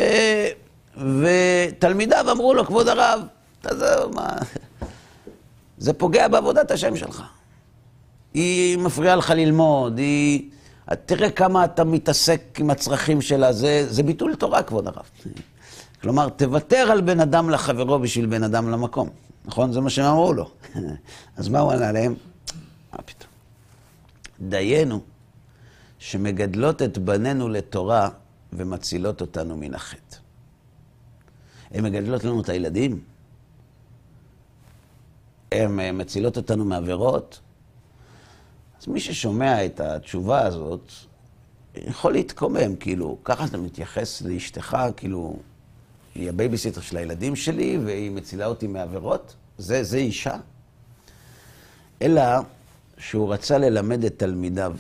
ותלמידיו 1.22 2.32
אמרו 2.32 2.54
לו, 2.54 2.66
כבוד 2.66 2.88
הרב, 2.88 3.22
תעזוב, 3.62 4.16
מה... 4.16 4.30
זה 5.78 5.94
פוגע 5.94 6.28
בעבודת 6.28 6.72
השם 6.72 6.96
שלך. 6.96 7.24
היא 8.34 8.78
מפריעה 8.78 9.16
לך 9.16 9.30
ללמוד, 9.30 9.98
היא... 9.98 10.50
תראה 11.06 11.30
כמה 11.30 11.66
אתה 11.66 11.84
מתעסק 11.84 12.42
עם 12.60 12.70
הצרכים 12.70 13.22
שלה, 13.22 13.54
זה, 13.54 13.86
זה 13.90 14.04
ביטול 14.04 14.36
תורה, 14.36 14.64
כבוד 14.64 14.88
הרב. 14.88 15.06
כלומר, 16.02 16.30
תוותר 16.30 16.92
על 16.92 17.02
בן 17.02 17.20
אדם 17.20 17.50
לחברו 17.50 18.00
בשביל 18.00 18.26
בן 18.26 18.44
אדם 18.44 18.70
למקום. 18.70 19.10
נכון? 19.46 19.72
זה 19.72 19.82
מה 19.82 19.90
שהם 19.90 20.06
אמרו 20.06 20.34
לו. 20.34 20.50
אז 21.38 21.50
מה 21.50 21.60
הוא 21.60 21.72
ענה 21.72 21.92
להם? 21.92 22.16
מה 22.96 23.02
פתאום? 23.02 23.32
דיינו 24.40 25.02
שמגדלות 26.00 26.82
את 26.82 26.98
בנינו 26.98 27.50
לתורה 27.50 28.10
ומצילות 28.54 29.22
אותנו 29.22 29.58
מן 29.58 29.74
החטא. 29.74 30.18
הן 31.72 31.84
מגדלות 31.84 32.24
לנו 32.24 32.42
את 32.42 32.50
הילדים. 32.50 33.04
הן 35.52 35.80
אה, 35.80 35.92
מצילות 35.92 36.38
אותנו 36.38 36.66
מעבירות. 36.66 37.40
אז 38.82 38.88
מי 38.88 39.00
ששומע 39.00 39.66
את 39.66 39.80
התשובה 39.80 40.42
הזאת, 40.42 40.92
יכול 41.76 42.14
להתקומם, 42.14 42.76
כאילו, 42.76 43.18
ככה 43.24 43.46
אתה 43.46 43.58
מתייחס 43.58 44.22
לאשתך, 44.22 44.78
כאילו, 44.98 45.40
היא 46.16 46.30
הבייביסיטר 46.30 46.82
של 46.82 46.98
הילדים 46.98 47.36
שלי 47.36 47.78
והיא 47.86 48.12
מצילה 48.12 48.46
אותי 48.46 48.68
מעבירות? 48.68 49.36
זה, 49.58 49.84
זה 49.84 49.98
אישה? 49.98 50.38
אלא 52.02 52.22
שהוא 52.98 53.34
רצה 53.34 53.58
ללמד 53.58 54.06
את 54.06 54.20
תלמידיו 54.20 54.76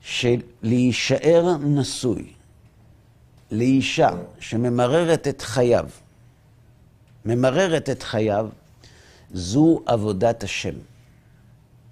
שלהישאר 0.00 1.56
נשוי 1.60 2.32
לאישה 3.50 4.10
שממררת 4.40 5.28
את 5.28 5.42
חייו, 5.42 5.88
ממררת 7.24 7.90
את 7.90 8.02
חייו, 8.02 8.48
זו 9.32 9.82
עבודת 9.86 10.42
השם. 10.42 10.74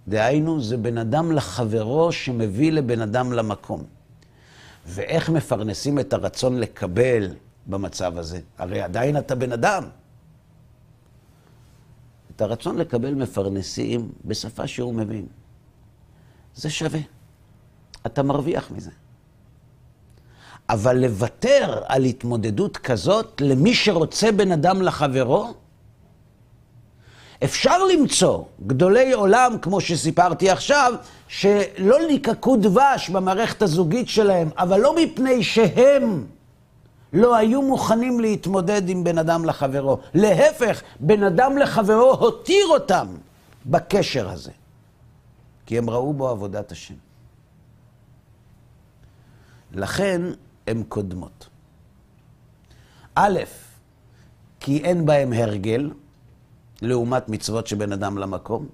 דהיינו, 0.09 0.63
זה 0.63 0.77
בן 0.77 0.99
אדם 0.99 1.33
לחברו 1.33 2.13
שמביא 2.13 2.73
לבן 2.73 3.01
אדם 3.01 3.33
למקום. 3.33 3.85
ואיך 4.87 5.31
מפרנסים 5.31 5.99
את 5.99 6.13
הרצון 6.13 6.59
לקבל 6.59 7.35
במצב 7.67 8.19
הזה? 8.19 8.41
הרי 8.59 8.81
עדיין 8.81 9.17
אתה 9.17 9.35
בן 9.35 9.53
אדם. 9.53 9.85
הרצון 12.43 12.79
לקבל 12.79 13.15
מפרנסים 13.15 14.13
בשפה 14.25 14.67
שהוא 14.67 14.95
מבין. 14.95 15.27
זה 16.55 16.71
שווה. 16.71 17.01
אתה 18.07 18.23
מרוויח 18.23 18.71
מזה. 18.71 18.91
אבל 20.69 20.97
לוותר 20.97 21.83
על 21.87 22.05
התמודדות 22.05 22.77
כזאת 22.77 23.41
למי 23.41 23.75
שרוצה 23.75 24.33
בן 24.33 24.53
אדם 24.53 24.83
לחברו, 24.83 25.55
אפשר 27.45 27.85
למצוא 27.85 28.45
גדולי 28.67 29.13
עולם, 29.13 29.57
כמו 29.63 29.81
שסיפרתי 29.81 30.51
עכשיו, 30.51 30.93
שלא 31.29 32.01
ליקקו 32.01 32.57
דבש 32.57 33.11
במערכת 33.13 33.63
הזוגית 33.63 34.09
שלהם, 34.09 34.49
אבל 34.59 34.81
לא 34.81 34.95
מפני 34.97 35.43
שהם 35.43 36.27
לא 37.13 37.37
היו 37.37 37.63
מוכנים 37.63 38.21
להתמודד 38.21 38.89
עם 38.89 39.05
בן 39.05 39.19
אדם 39.19 39.45
לחברו. 39.45 39.99
להפך, 40.15 40.83
בן 41.01 41.23
אדם 41.23 41.59
לחברו 41.59 42.13
הותיר 42.13 42.67
אותם 42.71 43.07
בקשר 43.67 44.29
הזה, 44.31 44.53
כי 45.67 45.79
הם 45.79 45.91
ראו 45.91 46.13
בו 46.13 46.29
עבודת 46.29 46.73
השם. 46.73 46.95
לכן 49.73 50.23
הן 50.67 50.83
קודמות. 50.89 51.49
א', 53.15 53.41
כי 54.61 54.85
אין 54.85 55.07
בהם 55.07 55.33
הרגל, 55.33 55.91
לעומת 56.83 57.29
מצוות 57.29 57.67
שבין 57.67 57.93
אדם 57.93 58.19
למקום. 58.19 58.67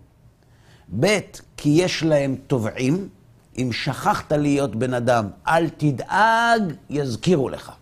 ב', 1.00 1.18
כי 1.56 1.68
יש 1.68 2.02
להם 2.02 2.36
תובעים. 2.46 3.08
אם 3.58 3.68
שכחת 3.72 4.32
להיות 4.32 4.76
בן 4.76 4.94
אדם, 4.94 5.28
אל 5.46 5.68
תדאג, 5.68 6.62
יזכירו 6.90 7.48
לך. 7.48 7.72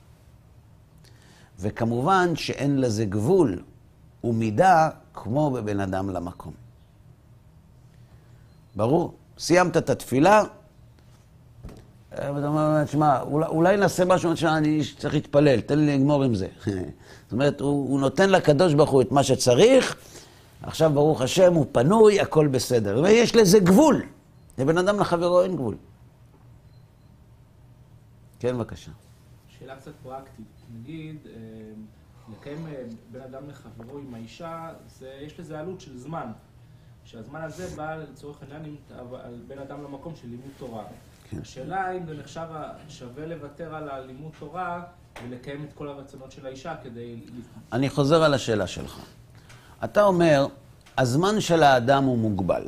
וכמובן 1.59 2.37
שאין 2.37 2.81
לזה 2.81 3.05
גבול 3.05 3.62
ומידה 4.25 4.88
כמו 5.14 5.51
בבן 5.51 5.81
אדם 5.81 6.11
למקום. 6.11 6.53
ברור. 8.77 9.14
סיימת 9.38 9.77
את 9.77 9.90
התפילה, 9.90 10.42
ואתה 12.12 12.49
אומר, 12.49 12.85
תשמע, 12.85 13.21
אולי, 13.23 13.77
נעשה 13.77 14.05
משהו, 14.05 14.33
אני 14.45 14.81
צריך 14.99 15.14
להתפלל, 15.14 15.61
תן 15.61 15.79
לי 15.79 15.99
לגמור 15.99 16.23
עם 16.25 16.35
זה. 16.35 16.49
זאת 16.64 17.33
אומרת, 17.33 17.61
הוא, 17.61 17.90
הוא 17.90 18.01
נותן 18.01 18.31
לקדוש 18.31 18.75
ברוך 18.75 18.90
הוא 18.90 19.03
את 19.03 19.12
מה 19.12 19.23
שצריך, 19.23 19.97
עכשיו 20.62 20.90
ברוך 20.90 21.21
השם, 21.21 21.55
הוא 21.55 21.66
פנוי, 21.73 22.21
הכל 22.21 22.47
בסדר. 22.47 23.01
ויש 23.05 23.37
לזה 23.37 23.59
גבול. 23.59 24.03
לבן 24.59 24.79
אדם 24.79 25.01
לחברו 25.01 25.42
אין 25.42 25.57
גבול. 25.57 25.77
כן, 28.38 28.59
בבקשה. 28.59 28.90
שאלה 29.59 29.77
קצת 29.77 29.92
פרקטית. 30.03 30.56
נגיד, 30.80 31.16
אה, 31.26 31.32
לקיים 32.32 32.66
אה, 32.66 32.82
בין 33.12 33.22
אדם 33.22 33.48
לחברו 33.48 33.98
עם 33.98 34.14
האישה, 34.14 34.72
זה, 34.98 35.18
יש 35.22 35.40
לזה 35.40 35.60
עלות 35.60 35.80
של 35.80 35.98
זמן. 35.98 36.32
שהזמן 37.04 37.42
הזה 37.42 37.76
בא 37.76 37.94
לצורך 37.94 38.42
העניין 38.42 38.76
על 39.24 39.40
בין 39.48 39.58
אדם 39.58 39.84
למקום 39.84 40.16
של 40.16 40.28
לימוד 40.28 40.50
תורה. 40.58 40.84
כן. 41.30 41.38
השאלה 41.40 41.92
אם 41.96 42.06
זה 42.06 42.14
נחשב 42.14 42.46
שווה 42.88 43.26
לוותר 43.26 43.74
על 43.74 43.88
הלימוד 43.88 44.32
תורה 44.38 44.82
ולקיים 45.24 45.64
את 45.64 45.72
כל 45.72 45.88
הרצונות 45.88 46.32
של 46.32 46.46
האישה 46.46 46.74
כדי... 46.82 47.20
אני 47.72 47.90
חוזר 47.90 48.22
על 48.22 48.34
השאלה 48.34 48.66
שלך. 48.66 49.00
אתה 49.84 50.04
אומר, 50.04 50.46
הזמן 50.98 51.40
של 51.40 51.62
האדם 51.62 52.04
הוא 52.04 52.18
מוגבל. 52.18 52.64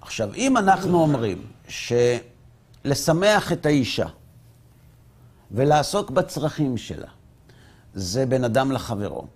עכשיו, 0.00 0.34
אם 0.34 0.56
אנחנו 0.56 1.00
אומרים 1.02 1.42
שלשמח 1.68 3.52
את 3.52 3.66
האישה 3.66 4.06
ולעסוק 5.50 6.10
בצרכים 6.10 6.78
שלה, 6.78 7.08
זה 7.94 8.26
בין 8.26 8.44
אדם 8.44 8.72
לחברו, 8.72 9.26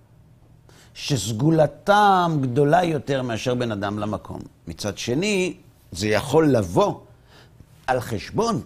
שסגולתם 0.95 2.39
גדולה 2.41 2.85
יותר 2.85 3.23
מאשר 3.23 3.55
בין 3.55 3.73
אדם 3.73 3.99
למקום. 3.99 4.41
מצד 4.69 4.99
שני, 4.99 5.57
זה 5.93 6.09
יכול 6.09 6.53
לבוא 6.53 7.01
על 7.87 8.01
חשבון 8.01 8.63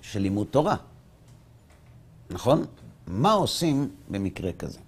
של 0.00 0.20
לימוד 0.20 0.46
תורה. 0.50 0.76
נכון? 2.30 2.64
מה 3.06 3.32
עושים 3.32 3.90
במקרה 4.08 4.52
כזה? 4.52 4.78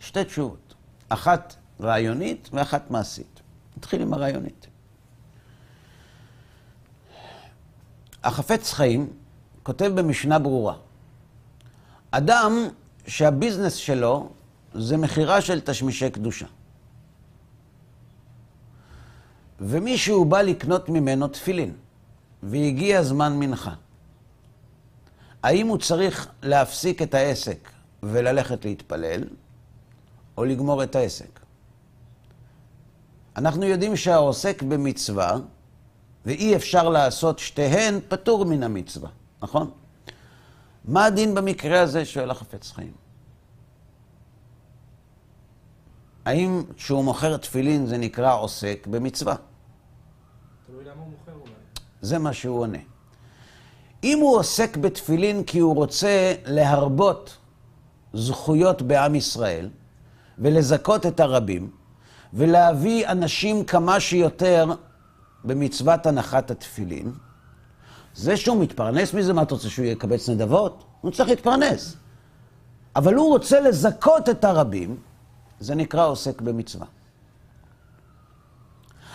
שתי 0.00 0.24
תשובות, 0.24 0.74
אחת 1.08 1.56
רעיונית 1.80 2.48
ואחת 2.52 2.90
מעשית. 2.90 3.40
נתחיל 3.76 4.02
עם 4.02 4.14
הרעיונית. 4.14 4.66
החפץ 8.24 8.72
חיים 8.72 9.10
כותב 9.68 9.92
במשנה 9.94 10.38
ברורה, 10.38 10.74
אדם 12.10 12.68
שהביזנס 13.06 13.74
שלו 13.74 14.28
זה 14.74 14.96
מכירה 14.96 15.40
של 15.40 15.60
תשמישי 15.60 16.10
קדושה. 16.10 16.46
ומישהו 19.60 20.24
בא 20.24 20.42
לקנות 20.42 20.88
ממנו 20.88 21.28
תפילין, 21.28 21.72
והגיע 22.42 23.02
זמן 23.02 23.38
מנחה. 23.38 23.74
האם 25.42 25.66
הוא 25.66 25.78
צריך 25.78 26.28
להפסיק 26.42 27.02
את 27.02 27.14
העסק 27.14 27.68
וללכת 28.02 28.64
להתפלל, 28.64 29.24
או 30.36 30.44
לגמור 30.44 30.82
את 30.82 30.96
העסק? 30.96 31.40
אנחנו 33.36 33.64
יודעים 33.64 33.96
שהעוסק 33.96 34.62
במצווה, 34.62 35.36
ואי 36.26 36.56
אפשר 36.56 36.88
לעשות 36.88 37.38
שתיהן, 37.38 38.00
פטור 38.08 38.44
מן 38.44 38.62
המצווה, 38.62 39.10
נכון? 39.42 39.70
מה 40.84 41.04
הדין 41.04 41.34
במקרה 41.34 41.80
הזה, 41.80 42.04
שואל 42.04 42.30
החפץ 42.30 42.72
חיים? 42.72 42.92
האם 46.24 46.62
כשהוא 46.76 47.04
מוכר 47.04 47.36
תפילין 47.36 47.86
זה 47.86 47.98
נקרא 47.98 48.34
עוסק 48.34 48.86
במצווה? 48.90 49.34
תלוי 50.66 50.84
למה 50.84 51.02
הוא 51.02 51.10
מוכר 51.10 51.32
אולי. 51.40 51.52
זה 52.00 52.18
מה 52.18 52.32
שהוא 52.32 52.60
עונה. 52.60 52.78
אם 54.04 54.18
הוא 54.18 54.38
עוסק 54.38 54.76
בתפילין 54.76 55.44
כי 55.44 55.58
הוא 55.58 55.74
רוצה 55.74 56.34
להרבות 56.44 57.36
זכויות 58.12 58.82
בעם 58.82 59.14
ישראל 59.14 59.70
ולזכות 60.38 61.06
את 61.06 61.20
הרבים 61.20 61.70
ולהביא 62.34 63.08
אנשים 63.08 63.64
כמה 63.64 64.00
שיותר 64.00 64.66
במצוות 65.44 66.06
הנחת 66.06 66.50
התפילין, 66.50 67.12
זה 68.18 68.36
שהוא 68.36 68.62
מתפרנס 68.62 69.14
מזה, 69.14 69.32
מה 69.32 69.42
אתה 69.42 69.54
רוצה, 69.54 69.70
שהוא 69.70 69.84
יקבץ 69.84 70.28
נדבות? 70.28 70.84
הוא 71.00 71.10
צריך 71.10 71.28
להתפרנס. 71.28 71.96
אבל 72.96 73.14
הוא 73.14 73.28
רוצה 73.28 73.60
לזכות 73.60 74.28
את 74.28 74.44
הרבים, 74.44 74.96
זה 75.60 75.74
נקרא 75.74 76.06
עוסק 76.06 76.40
במצווה. 76.40 76.86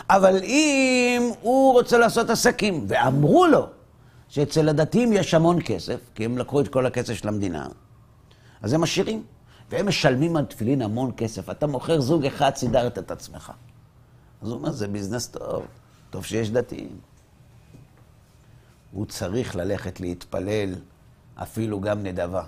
אבל 0.10 0.44
אם 0.44 1.32
הוא 1.42 1.74
רוצה 1.74 1.98
לעשות 1.98 2.30
עסקים, 2.30 2.86
ואמרו 2.88 3.46
לו 3.46 3.68
שאצל 4.30 4.70
הדתיים 4.70 5.14
יש 5.14 5.34
המון 5.34 5.60
כסף, 5.66 6.00
כי 6.16 6.26
הם 6.26 6.38
לקחו 6.38 6.62
את 6.62 6.68
כל 6.68 6.86
הכסף 6.86 7.14
של 7.14 7.28
המדינה, 7.28 7.68
אז 8.62 8.74
הם 8.74 8.84
עשירים, 8.84 9.24
והם 9.70 9.88
משלמים 9.88 10.36
על 10.36 10.46
תפילין 10.46 10.82
המון 10.82 11.12
כסף. 11.18 11.50
אתה 11.50 11.68
מוכר 11.68 12.02
זוג 12.02 12.26
אחד, 12.26 12.52
סידרת 12.56 12.98
את 12.98 13.12
עצמך. 13.12 13.52
אז 14.42 14.48
הוא 14.48 14.58
אומר, 14.58 14.72
זה 14.72 14.88
ביזנס 14.88 15.28
טוב, 15.28 15.66
טוב 16.10 16.26
שיש 16.26 16.50
דתיים. 16.50 17.13
הוא 18.94 19.06
צריך 19.06 19.56
ללכת 19.56 20.00
להתפלל, 20.00 20.76
אפילו 21.36 21.82
גם 21.82 22.04
נדבה. 22.04 22.44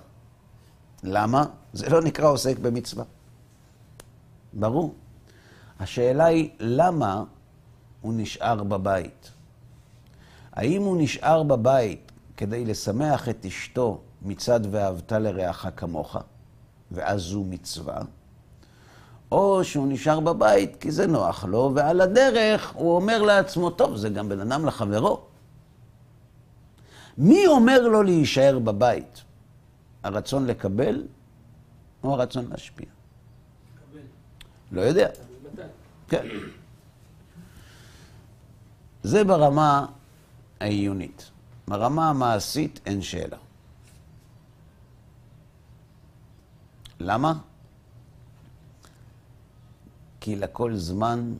למה? 1.02 1.44
זה 1.72 1.88
לא 1.88 2.02
נקרא 2.02 2.28
עוסק 2.28 2.58
במצווה. 2.58 3.04
ברור. 4.52 4.94
השאלה 5.80 6.24
היא, 6.24 6.50
למה 6.60 7.24
הוא 8.00 8.14
נשאר 8.16 8.64
בבית? 8.64 9.30
האם 10.52 10.82
הוא 10.82 10.96
נשאר 11.00 11.42
בבית 11.42 12.12
כדי 12.36 12.64
לשמח 12.64 13.28
את 13.28 13.46
אשתו 13.46 14.00
מצד 14.22 14.60
ואהבת 14.70 15.12
לרעך 15.12 15.66
כמוך, 15.76 16.16
ואז 16.90 17.20
זו 17.20 17.44
מצווה? 17.44 17.98
או 19.32 19.64
שהוא 19.64 19.86
נשאר 19.88 20.20
בבית 20.20 20.76
כי 20.80 20.90
זה 20.90 21.06
נוח 21.06 21.44
לו, 21.44 21.72
ועל 21.74 22.00
הדרך 22.00 22.72
הוא 22.74 22.96
אומר 22.96 23.22
לעצמו, 23.22 23.70
טוב, 23.70 23.96
זה 23.96 24.08
גם 24.08 24.28
בן 24.28 24.40
אדם 24.40 24.66
לחברו. 24.66 25.20
מי 27.18 27.46
אומר 27.46 27.80
לו 27.80 28.02
להישאר 28.02 28.58
בבית? 28.58 29.22
הרצון 30.02 30.46
לקבל 30.46 31.06
או 32.04 32.12
הרצון 32.12 32.48
להשפיע? 32.50 32.86
לקבל. 33.74 34.00
לא 34.72 34.80
יודע. 34.80 35.08
כן. 36.08 36.26
זה 39.02 39.24
ברמה 39.24 39.86
העיונית. 40.60 41.30
ברמה 41.68 42.10
המעשית 42.10 42.80
אין 42.86 43.02
שאלה. 43.02 43.36
למה? 47.00 47.32
כי 50.20 50.36
לכל 50.36 50.76
זמן 50.76 51.34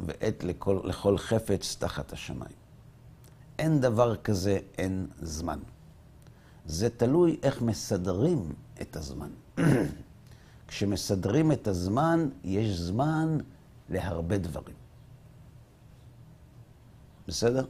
ועת 0.00 0.44
לכל, 0.44 0.80
לכל 0.84 1.18
חפץ 1.18 1.76
תחת 1.78 2.12
השמיים. 2.12 2.57
אין 3.58 3.80
דבר 3.80 4.16
כזה 4.16 4.58
אין 4.78 5.06
זמן. 5.22 5.58
זה 6.66 6.90
תלוי 6.90 7.38
איך 7.42 7.62
מסדרים 7.62 8.52
את 8.80 8.96
הזמן. 8.96 9.30
כשמסדרים 10.68 11.52
את 11.52 11.68
הזמן, 11.68 12.28
יש 12.44 12.78
זמן 12.78 13.38
להרבה 13.88 14.38
דברים. 14.38 14.76
בסדר? 17.28 17.64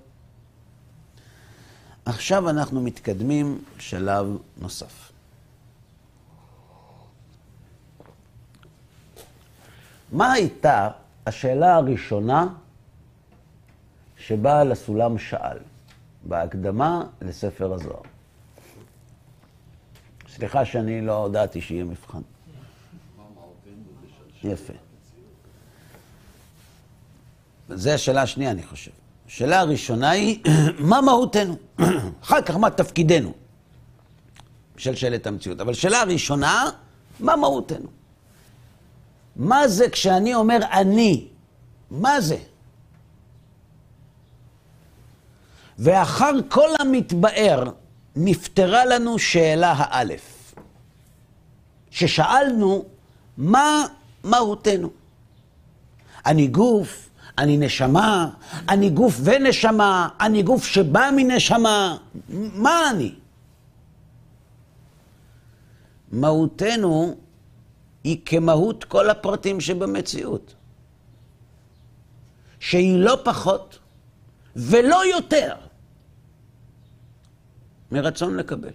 עכשיו 2.04 2.50
אנחנו 2.50 2.80
מתקדמים 2.80 3.64
שלב 3.78 4.26
נוסף. 4.56 5.12
מה 10.12 10.32
הייתה 10.32 10.90
השאלה 11.26 11.74
הראשונה 11.74 12.46
שבעל 14.16 14.72
הסולם 14.72 15.18
שאל 15.18 15.58
בהקדמה 16.22 17.04
לספר 17.22 17.72
הזוהר? 17.72 18.02
סליחה 20.34 20.64
שאני 20.64 21.00
לא 21.00 21.16
הודעתי 21.16 21.60
שיהיה 21.60 21.84
מבחן. 21.84 22.20
יפה. 24.44 24.72
זו 27.68 27.90
השאלה 27.90 28.22
השנייה, 28.22 28.50
אני 28.50 28.62
חושב. 28.62 28.90
השאלה 29.26 29.60
הראשונה 29.60 30.10
היא, 30.10 30.38
מה 30.90 31.00
מהותנו? 31.00 31.56
אחר 32.24 32.42
כך, 32.42 32.56
מה 32.56 32.70
תפקידנו? 32.70 33.32
של 34.76 34.94
שאלת 34.94 35.26
המציאות. 35.26 35.60
אבל 35.60 35.74
שאלה 35.74 36.00
הראשונה, 36.00 36.70
מה 37.20 37.36
מהותנו? 37.36 37.88
מה 39.36 39.68
זה 39.68 39.90
כשאני 39.90 40.34
אומר 40.34 40.58
אני? 40.72 41.28
מה 41.90 42.20
זה? 42.20 42.38
ואחר 45.78 46.32
כל 46.48 46.68
המתבאר, 46.78 47.70
נפתרה 48.16 48.84
לנו 48.84 49.18
שאלה 49.18 49.74
האלף. 49.76 50.54
ששאלנו, 51.90 52.84
מה 53.36 53.86
מהותנו? 54.24 54.90
אני 56.26 56.46
גוף, 56.46 57.08
אני 57.38 57.56
נשמה, 57.56 58.30
אני 58.68 58.90
גוף 58.90 59.20
ונשמה, 59.24 60.08
אני 60.20 60.42
גוף 60.42 60.64
שבא 60.64 61.10
מנשמה, 61.16 61.96
מה 62.54 62.90
אני? 62.90 63.14
מהותנו 66.12 67.16
היא 68.04 68.18
כמהות 68.24 68.84
כל 68.84 69.10
הפרטים 69.10 69.60
שבמציאות, 69.60 70.54
שהיא 72.60 72.98
לא 72.98 73.18
פחות 73.24 73.78
ולא 74.56 75.06
יותר 75.06 75.54
מרצון 77.92 78.36
לקבל. 78.36 78.72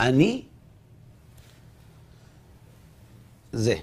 אני 0.00 0.42
זה. 3.52 3.74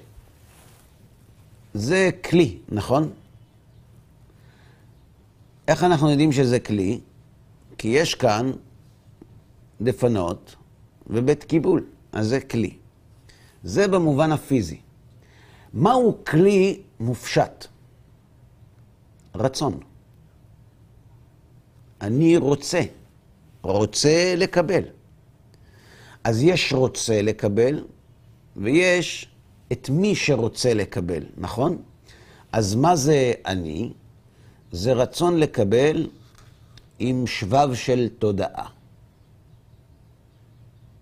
זה 1.73 2.09
כלי, 2.29 2.57
נכון? 2.69 3.11
איך 5.67 5.83
אנחנו 5.83 6.09
יודעים 6.09 6.31
שזה 6.31 6.59
כלי? 6.59 6.99
כי 7.77 7.87
יש 7.87 8.15
כאן 8.15 8.51
דפנות 9.81 10.55
ובית 11.07 11.43
קיבול, 11.43 11.85
אז 12.11 12.27
זה 12.27 12.41
כלי. 12.41 12.77
זה 13.63 13.87
במובן 13.87 14.31
הפיזי. 14.31 14.79
מהו 15.73 16.17
כלי 16.25 16.81
מופשט? 16.99 17.65
רצון. 19.35 19.79
אני 22.01 22.37
רוצה, 22.37 22.81
רוצה 23.61 24.33
לקבל. 24.37 24.83
אז 26.23 26.43
יש 26.43 26.73
רוצה 26.73 27.21
לקבל, 27.21 27.85
ויש 28.57 29.27
את 29.71 29.89
מי 29.89 30.15
שרוצה 30.15 30.73
לקבל, 30.73 31.23
נכון? 31.37 31.81
אז 32.51 32.75
מה 32.75 32.95
זה 32.95 33.33
אני? 33.45 33.93
זה 34.71 34.93
רצון 34.93 35.37
לקבל 35.37 36.09
עם 36.99 37.27
שבב 37.27 37.73
של 37.73 38.09
תודעה. 38.19 38.69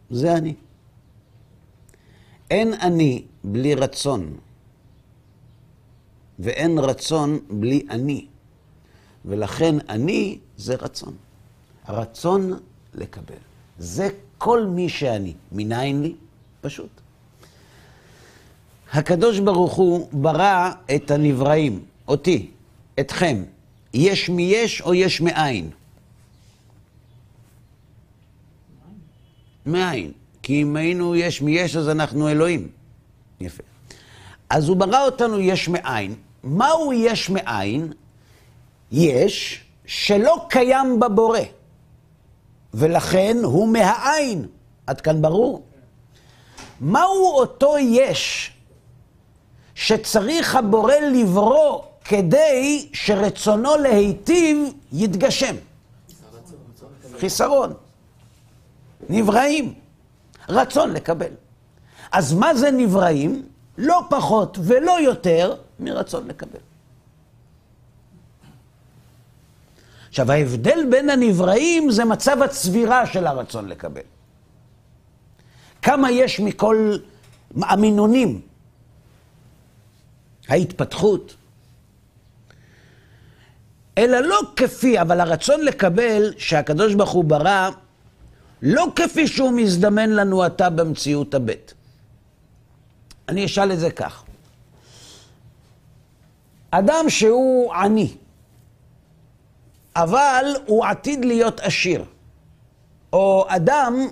זה 0.10 0.34
אני. 0.34 0.54
אין 2.52 2.74
אני 2.74 3.24
בלי 3.43 3.76
רצון, 3.76 4.38
ואין 6.39 6.78
רצון 6.80 7.39
בלי 7.50 7.86
אני. 7.89 8.28
ולכן 9.26 9.76
אני 9.89 10.39
זה 10.58 10.76
רצון. 10.76 11.16
הרצון 11.86 12.60
לקבל. 12.93 13.36
זה 13.80 14.10
כל 14.38 14.66
מי 14.66 14.89
שאני. 14.89 15.34
מניין 15.51 16.01
לי? 16.01 16.16
פשוט. 16.62 16.89
הקדוש 18.93 19.39
ברוך 19.39 19.74
הוא 19.74 20.10
ברא 20.12 20.72
את 20.95 21.12
הנבראים, 21.12 21.86
אותי, 22.08 22.51
אתכם. 22.99 23.43
יש 23.93 24.30
מי 24.30 24.43
יש 24.43 24.82
או 24.82 24.93
יש 24.93 25.22
מאין? 25.22 25.70
מאין. 29.66 30.12
כי 30.41 30.62
אם 30.62 30.76
היינו 30.76 31.16
יש 31.16 31.41
מי 31.41 31.51
יש, 31.51 31.76
אז 31.76 31.89
אנחנו 31.89 32.30
אלוהים. 32.30 32.68
יפה. 33.39 33.64
אז 34.49 34.70
הוא 34.70 34.78
ברא 34.78 35.05
אותנו 35.05 35.39
יש 35.39 35.70
מאין. 35.70 36.16
מהו 36.43 36.93
יש 36.93 37.30
מאין? 37.30 37.93
יש 38.91 39.66
שלא 39.88 40.46
קיים 40.50 41.00
בבורא, 41.00 41.40
ולכן 42.74 43.38
הוא 43.44 43.68
מהעין. 43.68 44.48
עד 44.88 45.02
כאן 45.02 45.22
ברור? 45.22 45.64
מהו 46.82 47.32
אותו 47.34 47.78
יש 47.78 48.52
שצריך 49.76 50.56
הבורא 50.56 50.94
לברוא 50.96 51.82
כדי 52.04 52.90
שרצונו 52.94 53.76
להיטיב 53.78 54.58
יתגשם? 54.92 55.56
חיסרון. 57.20 57.74
נבראים. 59.10 59.74
רצון 60.50 60.94
לקבל. 60.94 61.32
אז 62.12 62.34
מה 62.34 62.56
זה 62.56 62.72
נבראים? 62.72 63.48
לא 63.78 64.02
פחות 64.10 64.58
ולא 64.62 65.02
יותר 65.02 65.56
מרצון 65.80 66.28
לקבל. 66.28 66.66
עכשיו, 70.20 70.32
ההבדל 70.32 70.86
בין 70.89 71.09
הנבראים 71.09 71.91
זה 71.91 72.05
מצב 72.05 72.41
הצבירה 72.41 73.05
של 73.05 73.28
הרצון 73.28 73.68
לקבל. 73.68 74.01
כמה 75.82 76.11
יש 76.11 76.39
מכל 76.39 76.97
המינונים? 77.55 78.41
ההתפתחות. 80.49 81.36
אלא 83.97 84.20
לא 84.20 84.39
כפי, 84.55 85.01
אבל 85.01 85.22
הרצון 85.22 85.61
לקבל 85.61 86.34
שהקדוש 86.38 86.93
ברוך 86.93 87.11
הוא 87.11 87.24
ברא, 87.24 87.70
לא 88.61 88.88
כפי 88.95 89.28
שהוא 89.28 89.51
מזדמן 89.51 90.09
לנו 90.09 90.43
עתה 90.43 90.70
במציאות 90.70 91.34
הבט. 91.34 91.74
אני 93.30 93.45
אשאל 93.45 93.72
את 93.72 93.80
זה 93.80 93.91
כך. 93.91 94.24
אדם 96.72 97.09
שהוא 97.09 97.74
עני, 97.74 98.13
אבל 99.98 100.45
הוא 100.66 100.86
עתיד 100.86 101.26
להיות 101.26 101.60
עשיר, 101.60 102.04
או 103.14 103.45
אדם 103.48 104.08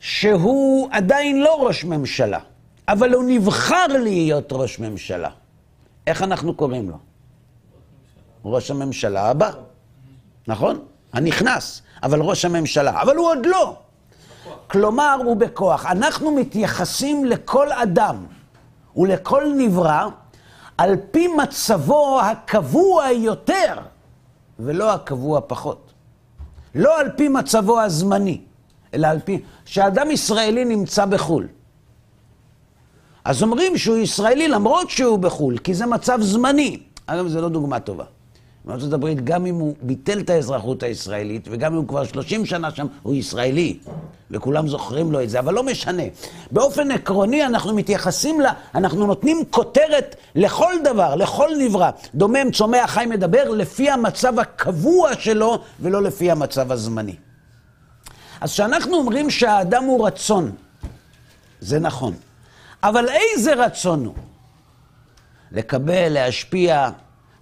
שהוא 0.00 0.88
עדיין 0.92 1.40
לא 1.40 1.66
ראש 1.66 1.84
ממשלה, 1.84 2.38
אבל 2.88 3.12
הוא 3.14 3.24
נבחר 3.26 3.86
להיות 3.86 4.48
ראש 4.52 4.78
ממשלה. 4.78 5.30
איך 6.06 6.22
אנחנו 6.22 6.54
קוראים 6.54 6.90
לו? 6.90 6.96
ראש 8.44 8.70
הממשלה 8.70 9.30
הבא, 9.30 9.50
נכון? 10.46 10.84
הנכנס, 11.12 11.82
אבל 12.02 12.20
ראש 12.20 12.44
הממשלה, 12.44 13.02
אבל 13.02 13.16
הוא 13.16 13.28
עוד 13.28 13.46
לא. 13.46 13.76
כלומר, 14.66 15.16
הוא 15.24 15.36
בכוח. 15.36 15.86
אנחנו 15.86 16.30
מתייחסים 16.30 17.24
לכל 17.24 17.72
אדם 17.72 18.26
ולכל 18.96 19.44
נברא 19.56 20.06
על 20.78 20.96
פי 21.10 21.28
מצבו 21.28 22.20
הקבוע 22.20 23.10
יותר, 23.10 23.74
ולא 24.64 24.92
הקבוע 24.92 25.40
פחות. 25.46 25.92
לא 26.74 27.00
על 27.00 27.10
פי 27.16 27.28
מצבו 27.28 27.80
הזמני, 27.80 28.40
אלא 28.94 29.06
על 29.06 29.20
פי... 29.20 29.42
שאדם 29.64 30.10
ישראלי 30.10 30.64
נמצא 30.64 31.04
בחו"ל. 31.04 31.48
אז 33.24 33.42
אומרים 33.42 33.78
שהוא 33.78 33.96
ישראלי 33.96 34.48
למרות 34.48 34.90
שהוא 34.90 35.18
בחו"ל, 35.18 35.58
כי 35.58 35.74
זה 35.74 35.86
מצב 35.86 36.18
זמני. 36.20 36.80
אגב, 37.06 37.28
זו 37.28 37.40
לא 37.40 37.48
דוגמה 37.48 37.80
טובה. 37.80 38.04
בארצות 38.64 38.92
הברית, 38.92 39.24
גם 39.24 39.46
אם 39.46 39.54
הוא 39.54 39.74
ביטל 39.82 40.20
את 40.20 40.30
האזרחות 40.30 40.82
הישראלית, 40.82 41.48
וגם 41.50 41.72
אם 41.72 41.78
הוא 41.78 41.88
כבר 41.88 42.04
30 42.04 42.46
שנה 42.46 42.70
שם, 42.70 42.86
הוא 43.02 43.14
ישראלי. 43.14 43.78
וכולם 44.30 44.68
זוכרים 44.68 45.12
לו 45.12 45.22
את 45.22 45.30
זה, 45.30 45.38
אבל 45.38 45.54
לא 45.54 45.62
משנה. 45.62 46.02
באופן 46.50 46.90
עקרוני 46.90 47.46
אנחנו 47.46 47.74
מתייחסים 47.74 48.40
לה, 48.40 48.52
אנחנו 48.74 49.06
נותנים 49.06 49.44
כותרת 49.50 50.16
לכל 50.34 50.72
דבר, 50.84 51.14
לכל 51.14 51.48
נברא. 51.58 51.90
דומם, 52.14 52.50
צומח, 52.52 52.90
חי, 52.90 53.06
מדבר, 53.06 53.48
לפי 53.48 53.90
המצב 53.90 54.38
הקבוע 54.38 55.10
שלו, 55.18 55.58
ולא 55.80 56.02
לפי 56.02 56.30
המצב 56.30 56.72
הזמני. 56.72 57.16
אז 58.40 58.52
כשאנחנו 58.52 58.96
אומרים 58.96 59.30
שהאדם 59.30 59.84
הוא 59.84 60.06
רצון, 60.06 60.52
זה 61.60 61.78
נכון. 61.78 62.14
אבל 62.82 63.06
איזה 63.08 63.54
רצון 63.54 64.04
הוא? 64.04 64.14
לקבל, 65.52 66.08
להשפיע, 66.08 66.90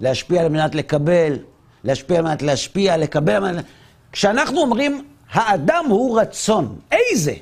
להשפיע 0.00 0.42
על 0.42 0.48
מנת 0.48 0.74
לקבל, 0.74 1.38
להשפיע 1.84 2.18
על 2.18 2.24
מנת 2.24 2.42
להשפיע, 2.42 2.96
לקבל 2.96 3.32
על 3.32 3.42
מנת... 3.42 3.64
כשאנחנו 4.12 4.60
אומרים, 4.60 5.08
האדם 5.30 5.84
הוא 5.88 6.20
רצון, 6.20 6.78
איזה? 6.92 7.34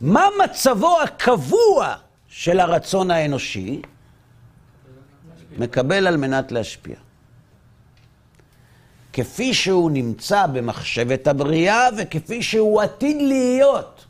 מה 0.00 0.26
מצבו 0.44 1.00
הקבוע 1.02 1.94
של 2.28 2.60
הרצון 2.60 3.10
האנושי? 3.10 3.82
מקבל 5.58 6.06
על 6.06 6.16
מנת 6.16 6.52
להשפיע. 6.52 6.96
כפי 9.12 9.54
שהוא 9.54 9.90
נמצא 9.90 10.46
במחשבת 10.46 11.26
הבריאה 11.26 11.88
וכפי 11.98 12.42
שהוא 12.42 12.82
עתיד 12.82 13.16
להיות 13.22 14.04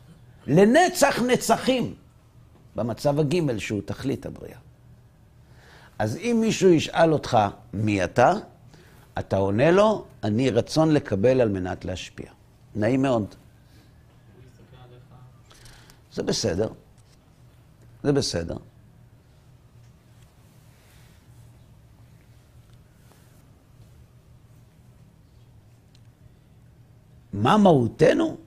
לנצח 0.47 1.21
נצחים 1.21 1.93
במצב 2.75 3.19
הגימל 3.19 3.59
שהוא 3.59 3.81
תכלית 3.85 4.25
הבריאה. 4.25 4.57
אז 5.99 6.17
אם 6.17 6.37
מישהו 6.41 6.69
ישאל 6.69 7.13
אותך 7.13 7.37
מי 7.73 8.03
אתה, 8.03 8.33
אתה 9.19 9.37
עונה 9.37 9.71
לו, 9.71 10.05
אני 10.23 10.49
רצון 10.49 10.91
לקבל 10.91 11.41
על 11.41 11.49
מנת 11.49 11.85
להשפיע. 11.85 12.31
נעים 12.75 13.01
מאוד. 13.01 13.35
זה 16.13 16.23
בסדר. 16.23 16.69
זה 18.03 18.11
בסדר. 18.11 18.57
מה 27.33 27.57
מהותנו? 27.57 28.37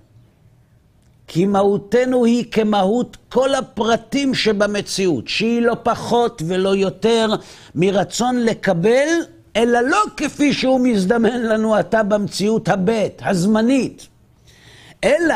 כי 1.34 1.46
מהותנו 1.46 2.24
היא 2.24 2.44
כמהות 2.50 3.16
כל 3.28 3.54
הפרטים 3.54 4.34
שבמציאות, 4.34 5.28
שהיא 5.28 5.62
לא 5.62 5.76
פחות 5.82 6.42
ולא 6.46 6.76
יותר 6.76 7.34
מרצון 7.74 8.36
לקבל, 8.36 9.08
אלא 9.56 9.80
לא 9.80 10.02
כפי 10.16 10.52
שהוא 10.52 10.80
מזדמן 10.80 11.42
לנו 11.42 11.74
עתה 11.74 12.02
במציאות 12.02 12.68
הבית, 12.68 13.22
הזמנית, 13.24 14.06
אלא 15.04 15.34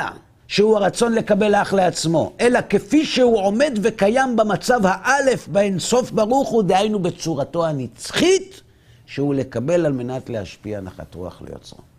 שהוא 0.48 0.76
הרצון 0.76 1.12
לקבל 1.12 1.54
אך 1.54 1.74
לעצמו, 1.74 2.32
אלא 2.40 2.60
כפי 2.70 3.04
שהוא 3.06 3.38
עומד 3.38 3.78
וקיים 3.82 4.36
במצב 4.36 4.80
האלף 4.84 5.48
באינסוף 5.48 6.10
ברוך 6.10 6.48
הוא, 6.48 6.62
דהיינו 6.62 6.98
בצורתו 6.98 7.66
הנצחית, 7.66 8.60
שהוא 9.06 9.34
לקבל 9.34 9.86
על 9.86 9.92
מנת 9.92 10.30
להשפיע 10.30 10.80
נחת 10.80 11.14
רוח 11.14 11.42
ליוצרו. 11.42 11.95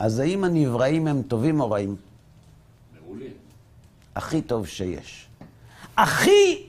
אז 0.00 0.18
האם 0.18 0.44
הנבראים 0.44 1.06
הם 1.06 1.22
טובים 1.22 1.60
או 1.60 1.70
רעים? 1.70 1.96
מעולים. 3.00 3.32
הכי 4.14 4.42
טוב 4.42 4.66
שיש. 4.66 5.26
הכי, 5.96 6.66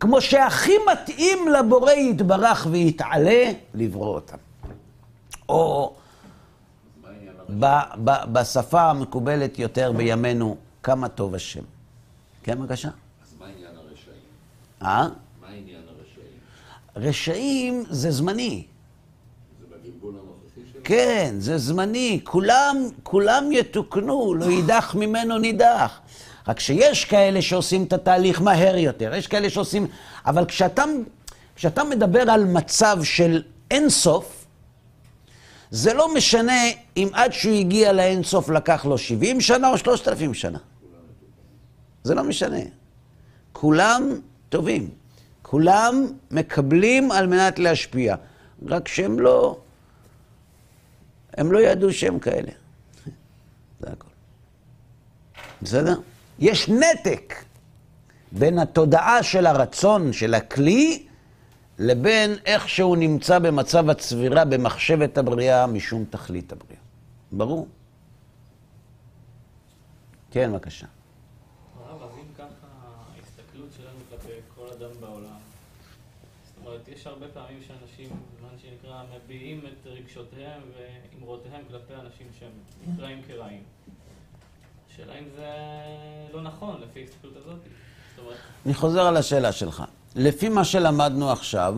כמו 0.00 0.20
שהכי 0.20 0.72
מתאים 0.92 1.38
לבורא 1.48 1.92
יתברך 1.92 2.66
ויתעלה, 2.70 3.52
לברוא 3.74 4.14
אותם. 4.14 4.36
או? 5.48 5.94
ב, 7.58 7.66
ב, 8.04 8.10
בשפה 8.32 8.82
המקובלת 8.82 9.58
יותר 9.58 9.92
בימינו, 9.92 10.56
כמה 10.82 11.08
טוב 11.08 11.34
השם. 11.34 11.64
כן, 12.42 12.58
בבקשה? 12.58 12.88
אז 12.88 13.34
מה 13.38 13.46
עניין 13.46 13.76
הרשעים? 13.76 14.22
אה? 14.82 15.08
מה 15.40 15.48
עניין 15.48 15.82
הרשעים? 15.88 16.38
רשעים 16.96 17.84
זה 17.90 18.10
זמני. 18.10 18.66
זה 19.60 19.66
בגלגול 19.66 20.14
הנוכחי 20.14 20.60
שלנו? 20.72 20.77
כן, 20.88 21.34
זה 21.38 21.58
זמני. 21.58 22.20
כולם, 22.24 22.76
כולם 23.02 23.52
יתוקנו, 23.52 24.34
לא 24.34 24.44
יידח 24.44 24.94
ממנו 24.94 25.38
נידח. 25.38 26.00
רק 26.48 26.60
שיש 26.60 27.04
כאלה 27.04 27.42
שעושים 27.42 27.84
את 27.84 27.92
התהליך 27.92 28.42
מהר 28.42 28.76
יותר, 28.76 29.14
יש 29.14 29.26
כאלה 29.26 29.50
שעושים... 29.50 29.86
אבל 30.26 30.44
כשאתה, 30.44 30.84
כשאתה 31.56 31.84
מדבר 31.84 32.30
על 32.30 32.44
מצב 32.44 32.98
של 33.02 33.42
אין 33.70 33.90
סוף, 33.90 34.46
זה 35.70 35.94
לא 35.94 36.14
משנה 36.14 36.62
אם 36.96 37.08
עד 37.12 37.32
שהוא 37.32 37.54
הגיע 37.54 37.92
לאין 37.92 38.22
סוף 38.22 38.48
לקח 38.48 38.84
לו 38.84 38.98
70 38.98 39.40
שנה 39.40 39.70
או 39.70 39.78
3,000 39.78 40.34
שנה. 40.34 40.58
זה 42.04 42.14
לא 42.14 42.24
משנה. 42.24 42.60
כולם 43.52 44.20
טובים. 44.48 44.88
כולם 45.42 46.06
מקבלים 46.30 47.10
על 47.10 47.26
מנת 47.26 47.58
להשפיע. 47.58 48.16
רק 48.66 48.88
שהם 48.88 49.20
לא... 49.20 49.56
הם 51.38 51.52
לא 51.52 51.58
ידעו 51.58 51.92
שהם 51.92 52.18
כאלה. 52.18 52.50
זה 53.80 53.86
הכל. 53.92 54.08
בסדר? 55.62 56.00
יש 56.38 56.68
נתק 56.68 57.34
בין 58.32 58.58
התודעה 58.58 59.22
של 59.22 59.46
הרצון, 59.46 60.12
של 60.12 60.34
הכלי, 60.34 61.06
לבין 61.78 62.36
איך 62.44 62.68
שהוא 62.68 62.96
נמצא 62.96 63.38
במצב 63.38 63.90
הצבירה 63.90 64.44
במחשבת 64.44 65.18
הבריאה 65.18 65.66
משום 65.66 66.04
תכלית 66.10 66.52
הבריאה. 66.52 66.80
ברור? 67.32 67.68
כן, 70.30 70.52
בבקשה. 70.52 70.86
הרב, 71.76 72.02
אז 72.02 72.10
אם 72.18 72.34
ככה 72.38 72.66
ההסתכלות 73.16 73.68
שלנו 73.76 73.98
כלפי 74.10 74.32
כל 74.56 74.66
אדם 74.78 75.00
בעולם, 75.00 75.38
זאת 76.46 76.64
אומרת, 76.78 76.98
יש 76.98 77.06
הרבה 77.06 77.26
פעמים 77.28 77.60
שאנשים, 77.66 78.08
מה 78.42 78.48
שנקרא, 78.62 79.02
מביעים 79.16 79.60
את 79.66 79.86
רגשותיהם 79.86 80.60
ואמרותיהם 80.76 81.62
כלפי 81.70 81.94
אנשים 81.94 82.26
שהם 82.38 82.50
נקראים 82.86 83.22
כרעים. 83.26 83.62
השאלה 84.90 85.18
אם 85.18 85.24
זה 85.36 85.50
לא 86.32 86.42
נכון 86.42 86.80
לפי 86.80 87.00
ההסתכלות 87.00 87.36
הזאת. 87.36 87.58
אני 88.66 88.74
חוזר 88.74 89.00
על 89.00 89.16
השאלה 89.16 89.52
שלך. 89.52 89.82
לפי 90.16 90.48
מה 90.48 90.64
שלמדנו 90.64 91.30
עכשיו, 91.30 91.74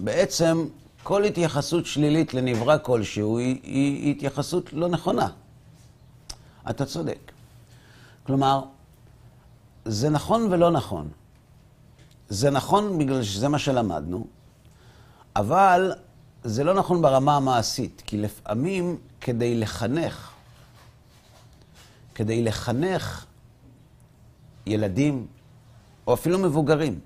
בעצם 0.00 0.66
כל 1.02 1.24
התייחסות 1.24 1.86
שלילית 1.86 2.34
לנברא 2.34 2.78
כלשהו 2.82 3.38
היא, 3.38 3.60
היא, 3.62 4.02
היא 4.02 4.10
התייחסות 4.10 4.72
לא 4.72 4.88
נכונה. 4.88 5.28
אתה 6.70 6.86
צודק. 6.86 7.32
כלומר, 8.26 8.62
זה 9.84 10.10
נכון 10.10 10.52
ולא 10.52 10.70
נכון. 10.70 11.08
זה 12.30 12.50
נכון 12.50 12.98
בגלל 12.98 13.22
שזה 13.22 13.48
מה 13.48 13.58
שלמדנו, 13.58 14.26
אבל 15.36 15.92
זה 16.44 16.64
לא 16.64 16.74
נכון 16.74 17.02
ברמה 17.02 17.36
המעשית, 17.36 18.02
כי 18.06 18.18
לפעמים 18.18 18.98
כדי 19.20 19.54
לחנך, 19.54 20.30
כדי 22.14 22.42
לחנך 22.42 23.26
ילדים, 24.66 25.26
או 26.06 26.14
אפילו 26.14 26.38
מבוגרים, 26.38 27.00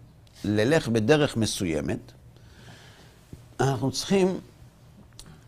ללך 0.45 0.89
בדרך 0.89 1.37
מסוימת, 1.37 2.13
אנחנו 3.61 3.91
צריכים 3.91 4.41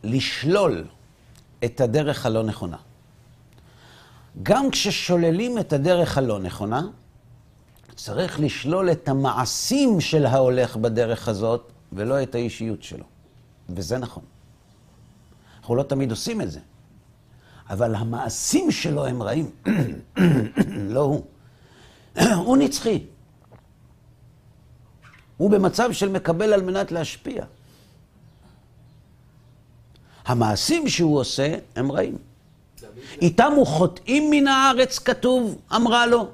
לשלול 0.05 0.85
את 1.65 1.81
הדרך 1.81 2.27
הלא 2.27 2.43
נכונה. 2.43 2.77
גם 4.43 4.71
כששוללים 4.71 5.59
את 5.59 5.73
הדרך 5.73 6.19
הלא 6.19 6.39
נכונה, 6.39 6.83
צריך 7.97 8.41
לשלול 8.41 8.93
את 8.93 9.09
המעשים 9.09 10.01
של 10.01 10.27
ההולך 10.27 10.77
בדרך 10.77 11.29
הזאת, 11.29 11.73
ולא 11.93 12.23
את 12.23 12.35
האישיות 12.35 12.83
שלו. 12.83 13.05
וזה 13.69 13.99
נכון. 13.99 14.23
אנחנו 15.59 15.75
לא 15.75 15.83
תמיד 15.83 16.11
עושים 16.11 16.41
את 16.41 16.51
זה, 16.51 16.61
אבל 17.71 17.95
המעשים 17.95 18.71
שלו 18.71 19.07
הם 19.07 19.23
רעים, 19.23 19.51
לא 20.95 21.01
הוא. 21.01 21.25
הוא 22.47 22.57
נצחי. 22.57 23.05
הוא 25.37 25.51
במצב 25.51 25.93
של 25.93 26.09
מקבל 26.09 26.53
על 26.53 26.63
מנת 26.63 26.93
להשפיע. 26.93 27.45
המעשים 30.25 30.89
שהוא 30.89 31.19
עושה 31.19 31.55
הם 31.77 31.93
רעים. 31.93 32.19
איתם 33.23 33.53
הוא 33.57 33.67
חוטאים 33.67 34.31
מן 34.31 34.47
הארץ, 34.47 34.99
כתוב, 34.99 35.59
אמרה 35.77 36.07
לו. 36.07 36.29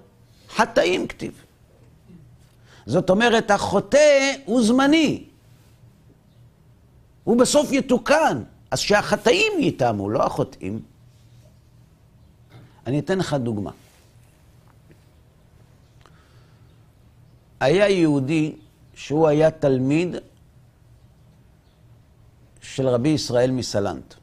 חטאים 0.56 1.06
כתיב. 1.06 1.32
זאת 2.86 3.10
אומרת, 3.10 3.50
החוטא 3.50 4.32
הוא 4.44 4.62
זמני. 4.62 5.24
הוא 7.24 7.38
בסוף 7.38 7.72
יתוקן. 7.72 8.42
אז 8.70 8.78
שהחטאים 8.78 9.52
יטעמו, 9.58 10.10
לא 10.10 10.26
החוטאים. 10.26 10.82
אני 12.86 12.98
אתן 12.98 13.18
לך 13.18 13.34
דוגמה. 13.34 13.70
היה 17.60 17.88
יהודי 17.88 18.56
שהוא 18.94 19.28
היה 19.28 19.50
תלמיד 19.50 20.16
של 22.62 22.88
רבי 22.88 23.08
ישראל 23.08 23.50
מסלנט. 23.50 24.14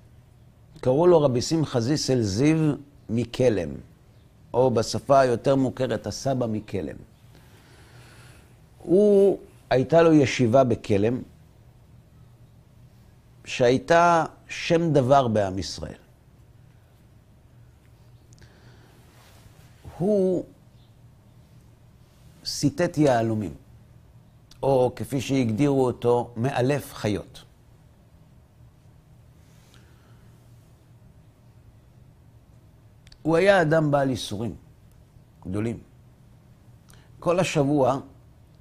קראו 0.81 1.07
לו 1.07 1.21
רבי 1.21 1.41
שמחה 1.41 1.79
זיסל 1.79 2.21
זיו 2.21 2.73
מקלם, 3.09 3.69
או 4.53 4.71
בשפה 4.71 5.19
היותר 5.19 5.55
מוכרת, 5.55 6.07
הסבא 6.07 6.45
מקלם. 6.45 6.95
הוא, 8.83 9.39
הייתה 9.69 10.01
לו 10.01 10.13
ישיבה 10.13 10.63
בכלם, 10.63 11.21
שהייתה 13.45 14.25
שם 14.47 14.93
דבר 14.93 15.27
בעם 15.27 15.59
ישראל. 15.59 15.97
הוא 19.97 20.45
סיטט 22.45 22.97
יהלומים, 22.97 23.53
או 24.63 24.91
כפי 24.95 25.21
שהגדירו 25.21 25.85
אותו, 25.85 26.33
מאלף 26.35 26.93
חיות. 26.93 27.43
הוא 33.21 33.37
היה 33.37 33.61
אדם 33.61 33.91
בעל 33.91 34.09
ייסורים 34.09 34.55
גדולים. 35.45 35.79
כל 37.19 37.39
השבוע 37.39 37.99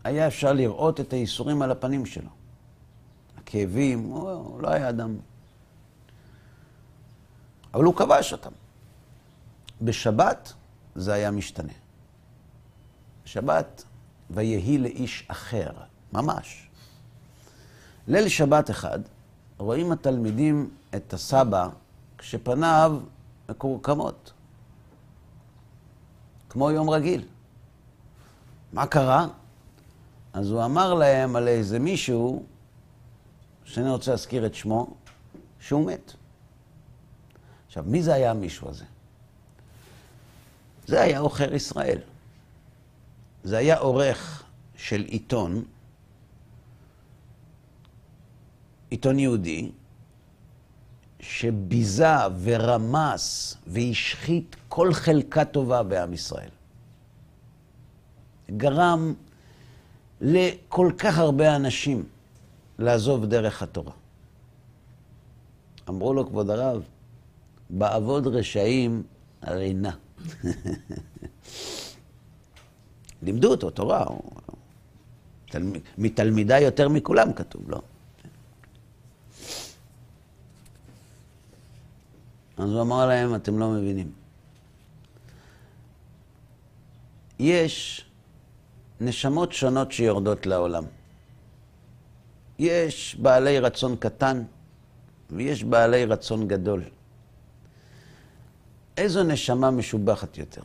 היה 0.09 0.27
אפשר 0.27 0.53
לראות 0.53 1.01
את 1.01 1.13
הייסורים 1.13 1.63
על 1.63 1.71
הפנים 1.71 2.07
שלו. 2.07 2.31
הכאבים, 3.39 4.03
הוא, 4.03 4.31
הוא 4.31 4.61
לא 4.61 4.69
היה 4.69 4.89
אדם. 4.89 5.17
אבל 7.75 7.85
הוא 7.85 7.95
כבש 7.95 8.33
אותם. 8.33 8.51
בשבת 9.83 10.53
זה 10.95 11.13
היה 11.13 11.31
משתנה. 11.31 11.73
בשבת, 13.25 13.85
ויהי 14.31 14.79
לאיש 14.79 15.25
אחר, 15.29 15.71
ממש. 16.13 16.69
ליל 18.09 18.29
שבת 18.29 18.71
אחד, 18.71 18.99
רואים 19.59 19.93
התלמידים 19.93 20.71
את 20.97 21.13
הסבא 21.13 21.69
כשפניו 22.19 23.01
מקורקמות, 23.49 24.33
כמו 26.49 26.71
יום 26.71 26.91
רגיל. 26.91 27.27
מה 28.73 28.87
קרה? 28.87 29.27
אז 30.39 30.51
הוא 30.51 30.65
אמר 30.65 30.95
להם 30.95 31.37
על 31.37 31.49
איזה 31.49 31.79
מישהו, 31.79 32.43
שאני 33.65 33.91
רוצה 33.91 34.11
להזכיר 34.11 34.47
את 34.47 34.55
שמו, 34.55 34.95
שהוא 35.61 35.87
מת. 35.87 36.13
עכשיו, 37.67 37.85
מי 37.87 38.03
זה 38.03 38.15
היה 38.15 38.31
המישהו 38.31 38.69
הזה? 38.69 38.85
זה 40.87 41.01
היה 41.01 41.19
עוכר 41.19 41.55
ישראל. 41.55 41.99
זה 43.45 43.59
היה 43.59 43.79
עורך 43.79 44.43
של 44.77 45.05
עיתון, 45.05 45.65
עיתון 48.91 49.19
יהודי, 49.19 49.71
שביזה 51.21 52.27
ורמס 52.43 53.57
והשחית 53.67 54.57
כל 54.69 54.95
חלקה 54.95 55.45
טובה 55.45 55.83
בעם 55.83 56.13
ישראל. 56.13 56.51
גרם 58.57 59.15
לכל 60.21 60.93
כך 60.99 61.19
הרבה 61.19 61.57
אנשים 61.57 62.05
לעזוב 62.79 63.27
דרך 63.27 63.63
התורה. 63.63 63.93
אמרו 65.89 66.15
לו, 66.15 66.27
כבוד 66.27 66.51
הרב, 66.51 66.83
בעבוד 67.71 68.27
רשעים 68.27 69.03
רינה. 69.47 69.91
לימדו 73.23 73.51
אותו 73.51 73.71
תורה, 73.71 74.05
הוא... 74.05 74.31
תלמ... 75.51 75.73
מתלמידה 75.99 76.61
יותר 76.61 76.89
מכולם 76.89 77.33
כתוב, 77.33 77.71
לא? 77.71 77.81
אז 82.59 82.71
הוא 82.71 82.81
אמר 82.81 83.07
להם, 83.07 83.35
אתם 83.35 83.59
לא 83.59 83.71
מבינים. 83.71 84.13
יש 87.39 88.05
נשמות 89.01 89.53
שונות 89.53 89.93
שיורדות 89.93 90.47
לעולם. 90.47 90.85
יש 92.59 93.17
בעלי 93.21 93.59
רצון 93.61 93.97
קטן 93.97 94.43
ויש 95.31 95.65
בעלי 95.65 96.05
רצון 96.05 96.49
גדול. 96.49 96.83
איזו 98.97 99.23
נשמה 99.23 99.71
משובחת 99.71 100.39
יותר? 100.39 100.63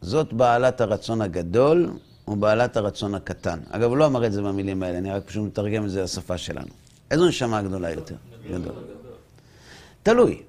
זאת 0.00 0.32
בעלת 0.32 0.80
הרצון 0.80 1.22
הגדול 1.22 1.90
או 2.28 2.36
בעלת 2.36 2.76
הרצון 2.76 3.14
הקטן? 3.14 3.58
אגב, 3.70 3.88
הוא 3.90 3.96
לא 3.96 4.06
אמר 4.06 4.26
את 4.26 4.32
זה 4.32 4.42
במילים 4.42 4.82
האלה, 4.82 4.98
אני 4.98 5.10
רק 5.12 5.24
פשוט 5.24 5.46
מתרגם 5.46 5.84
את 5.84 5.90
זה 5.90 6.02
לשפה 6.02 6.38
שלנו. 6.38 6.68
איזו 7.10 7.26
נשמה 7.28 7.62
גדולה 7.62 7.90
יותר? 7.90 8.16
גדול. 8.50 8.74
תלוי. 10.02 10.42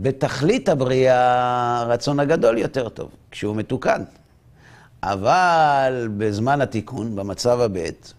בתכלית 0.00 0.68
הבריאה, 0.68 1.80
הרצון 1.80 2.20
הגדול 2.20 2.58
יותר 2.58 2.88
טוב, 2.88 3.10
כשהוא 3.30 3.56
מתוקן. 3.56 4.02
אבל 5.02 6.08
בזמן 6.16 6.60
התיקון, 6.60 7.16
במצב 7.16 7.60
הבית, 7.60 8.14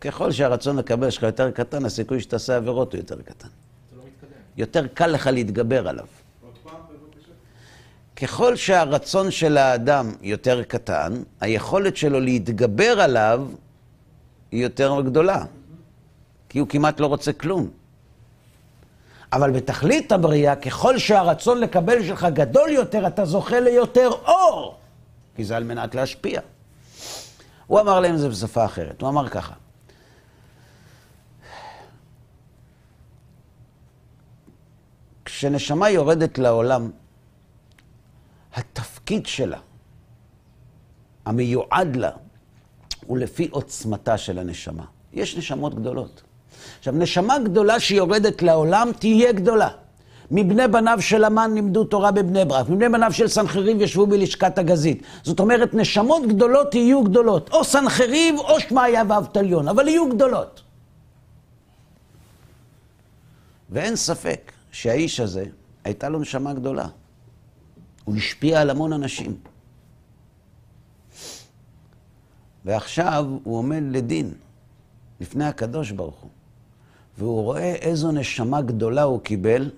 ככל 0.00 0.32
שהרצון 0.32 0.76
לקבל 0.76 1.10
שלך 1.10 1.22
יותר 1.22 1.50
קטן, 1.50 1.84
הסיכוי 1.84 2.20
שתעשה 2.20 2.56
עבירות 2.56 2.92
הוא 2.92 2.98
יותר 2.98 3.22
קטן. 3.22 3.48
לא. 3.96 4.02
יותר 4.56 4.86
קל 4.86 5.06
לך 5.06 5.26
להתגבר 5.26 5.88
עליו. 5.88 6.06
ככל 8.16 8.56
שהרצון 8.56 9.30
של 9.30 9.56
האדם 9.56 10.12
יותר 10.22 10.62
קטן, 10.62 11.22
היכולת 11.40 11.96
שלו 11.96 12.20
להתגבר 12.20 13.00
עליו 13.00 13.46
היא 14.52 14.62
יותר 14.62 15.00
גדולה. 15.00 15.44
כי 16.48 16.58
הוא 16.58 16.68
כמעט 16.68 17.00
לא 17.00 17.06
רוצה 17.06 17.32
כלום. 17.32 17.68
אבל 19.32 19.50
בתכלית 19.50 20.12
הבריאה, 20.12 20.56
ככל 20.56 20.98
שהרצון 20.98 21.60
לקבל 21.60 22.02
שלך 22.02 22.26
גדול 22.32 22.70
יותר, 22.70 23.06
אתה 23.06 23.24
זוכה 23.24 23.60
ליותר 23.60 24.10
אור, 24.26 24.78
כי 25.38 25.44
זה 25.44 25.56
על 25.56 25.64
מנת 25.64 25.94
להשפיע. 25.94 26.40
הוא 27.66 27.80
אמר 27.80 28.00
להם 28.00 28.16
זה 28.16 28.28
בשפה 28.28 28.64
אחרת, 28.64 29.00
הוא 29.00 29.08
אמר 29.08 29.28
ככה. 29.28 29.54
כשנשמה 35.24 35.90
יורדת 35.90 36.38
לעולם, 36.38 36.90
התפקיד 38.54 39.26
שלה, 39.26 39.58
המיועד 41.24 41.96
לה, 41.96 42.10
הוא 43.06 43.18
לפי 43.18 43.48
עוצמתה 43.50 44.18
של 44.18 44.38
הנשמה. 44.38 44.84
יש 45.12 45.36
נשמות 45.36 45.74
גדולות. 45.74 46.22
עכשיו, 46.78 46.94
נשמה 46.94 47.38
גדולה 47.38 47.80
שיורדת 47.80 48.42
לעולם 48.42 48.90
תהיה 48.98 49.32
גדולה. 49.32 49.70
מבני 50.30 50.68
בניו 50.68 50.98
של 51.00 51.24
המן 51.24 51.54
לימדו 51.54 51.84
תורה 51.84 52.10
בבני 52.10 52.44
ברק, 52.44 52.68
מבני 52.68 52.88
בניו 52.88 53.12
של 53.12 53.28
סנחריב 53.28 53.80
ישבו 53.80 54.06
בלשכת 54.06 54.58
הגזית. 54.58 55.02
זאת 55.22 55.40
אומרת, 55.40 55.74
נשמות 55.74 56.26
גדולות 56.26 56.74
יהיו 56.74 57.04
גדולות. 57.04 57.50
או 57.52 57.64
סנחריב 57.64 58.38
או 58.38 58.60
שמעיה 58.60 59.02
ואבטליון, 59.08 59.68
אבל 59.68 59.88
יהיו 59.88 60.08
גדולות. 60.08 60.62
ואין 63.70 63.96
ספק 63.96 64.52
שהאיש 64.72 65.20
הזה, 65.20 65.44
הייתה 65.84 66.08
לו 66.08 66.18
נשמה 66.18 66.52
גדולה. 66.52 66.86
הוא 68.04 68.16
השפיע 68.16 68.60
על 68.60 68.70
המון 68.70 68.92
אנשים. 68.92 69.36
ועכשיו 72.64 73.26
הוא 73.44 73.58
עומד 73.58 73.82
לדין 73.90 74.32
לפני 75.20 75.44
הקדוש 75.44 75.90
ברוך 75.90 76.20
הוא, 76.20 76.30
והוא 77.18 77.42
רואה 77.42 77.74
איזו 77.74 78.12
נשמה 78.12 78.60
גדולה 78.62 79.02
הוא 79.02 79.20
קיבל 79.20 79.70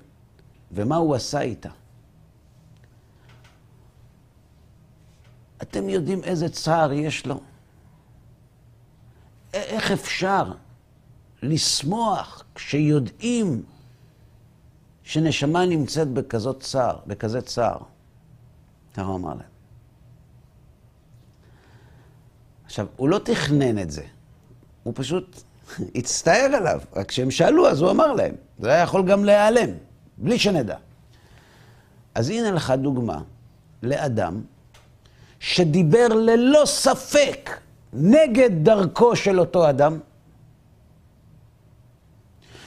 ומה 0.73 0.97
הוא 0.97 1.15
עשה 1.15 1.41
איתה. 1.41 1.69
אתם 5.63 5.89
יודעים 5.89 6.25
איזה 6.25 6.49
צער 6.49 6.93
יש 6.93 7.27
לו? 7.27 7.41
איך 9.53 9.91
אפשר 9.91 10.53
לשמוח 11.43 12.45
כשיודעים 12.55 13.63
שנשמה 15.03 15.67
נמצאת 15.67 16.09
בכזאת 16.09 16.61
צער, 16.61 16.99
בכזה 17.07 17.43
צער? 17.43 17.79
ככה 18.95 19.03
הוא 19.03 19.17
אמר 19.17 19.35
להם. 19.35 19.51
עכשיו, 22.65 22.87
הוא 22.97 23.09
לא 23.09 23.19
תכנן 23.19 23.79
את 23.79 23.91
זה, 23.91 24.05
הוא 24.83 24.93
פשוט 24.97 25.43
הצטער 25.97 26.51
עליו. 26.55 26.81
רק 26.93 27.09
כשהם 27.09 27.31
שאלו, 27.31 27.69
אז 27.69 27.81
הוא 27.81 27.91
אמר 27.91 28.13
להם. 28.13 28.35
זה 28.59 28.71
היה 28.71 28.83
יכול 28.83 29.07
גם 29.11 29.25
להיעלם, 29.25 29.71
בלי 30.21 30.39
שנדע. 30.39 30.77
אז 32.15 32.31
הנה 32.31 32.51
לך 32.51 32.71
דוגמה 32.71 33.21
לאדם 33.83 34.41
שדיבר 35.41 36.09
ללא 36.09 36.63
ספק 36.67 37.51
נגד 37.93 38.51
דרכו 38.63 39.17
של 39.17 39.41
אותו 39.41 39.71
אדם, 39.71 39.99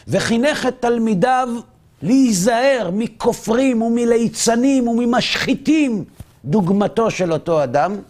וחינך 0.08 0.66
את 0.68 0.82
תלמידיו 0.82 1.50
להיזהר 2.02 2.90
מכופרים 2.94 3.82
ומליצנים 3.82 4.88
וממשחיתים 4.88 6.06
דוגמתו 6.46 7.12
של 7.12 7.34
אותו 7.34 7.64
אדם, 7.64 8.02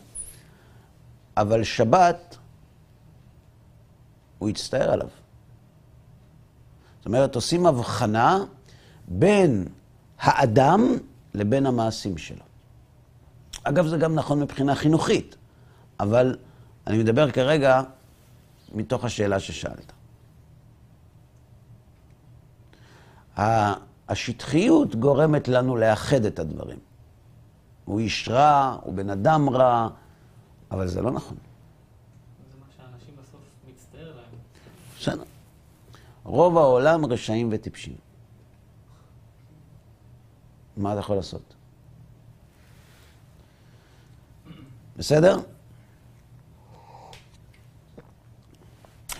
אבל 1.37 1.63
שבת, 1.63 2.37
הוא 4.39 4.49
הצטער 4.49 4.91
עליו. 4.91 5.07
זאת 6.97 7.05
אומרת, 7.05 7.35
עושים 7.35 7.65
הבחנה 7.65 8.43
בין 9.07 9.67
האדם 10.19 10.81
לבין 11.33 11.65
המעשים 11.65 12.17
שלו. 12.17 12.43
אגב, 13.63 13.87
זה 13.87 13.97
גם 13.97 14.15
נכון 14.15 14.39
מבחינה 14.39 14.75
חינוכית, 14.75 15.35
אבל 15.99 16.37
אני 16.87 16.97
מדבר 16.97 17.31
כרגע 17.31 17.81
מתוך 18.73 19.05
השאלה 19.05 19.39
ששאלת. 19.39 19.91
השטחיות 24.09 24.95
גורמת 24.95 25.47
לנו 25.47 25.77
לאחד 25.77 26.25
את 26.25 26.39
הדברים. 26.39 26.79
הוא 27.85 27.99
איש 27.99 28.29
רע, 28.29 28.77
הוא 28.83 28.93
בן 28.93 29.09
אדם 29.09 29.49
רע, 29.49 29.87
אבל 30.71 30.87
זה 30.87 31.01
לא 31.01 31.11
נכון. 31.11 31.37
זה 32.51 32.57
מה 32.59 32.65
שאנשים 32.77 33.15
בסוף 33.21 33.41
מצטער 33.69 34.15
להם. 34.15 34.39
בסדר. 34.99 35.23
רוב 36.23 36.57
העולם 36.57 37.05
רשעים 37.05 37.49
וטיפשים. 37.51 37.95
מה 40.77 40.91
אתה 40.91 40.99
יכול 40.99 41.15
לעשות? 41.15 41.53
בסדר? 44.97 45.39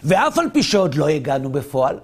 ואף 0.03 0.37
על 0.37 0.45
פי 0.53 0.63
שעוד 0.63 0.95
לא 0.95 1.07
הגענו 1.07 1.51
בפועל, 1.51 1.99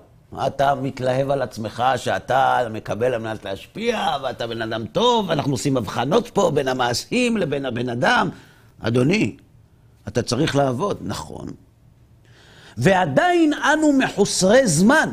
אתה 0.47 0.75
מתלהב 0.75 1.29
על 1.29 1.41
עצמך 1.41 1.83
שאתה 1.97 2.67
מקבל 2.71 3.13
על 3.13 3.21
מנת 3.21 3.45
להשפיע, 3.45 4.07
ואתה 4.23 4.47
בן 4.47 4.61
אדם 4.61 4.85
טוב, 4.85 5.29
ואנחנו 5.29 5.51
עושים 5.51 5.77
הבחנות 5.77 6.29
פה 6.29 6.51
בין 6.53 6.67
המעשים 6.67 7.37
לבין 7.37 7.65
הבן 7.65 7.89
אדם. 7.89 8.29
אדוני, 8.79 9.37
אתה 10.07 10.21
צריך 10.21 10.55
לעבוד, 10.55 10.97
נכון. 11.01 11.47
ועדיין 12.77 13.53
אנו 13.53 13.93
מחוסרי 13.93 14.67
זמן. 14.67 15.09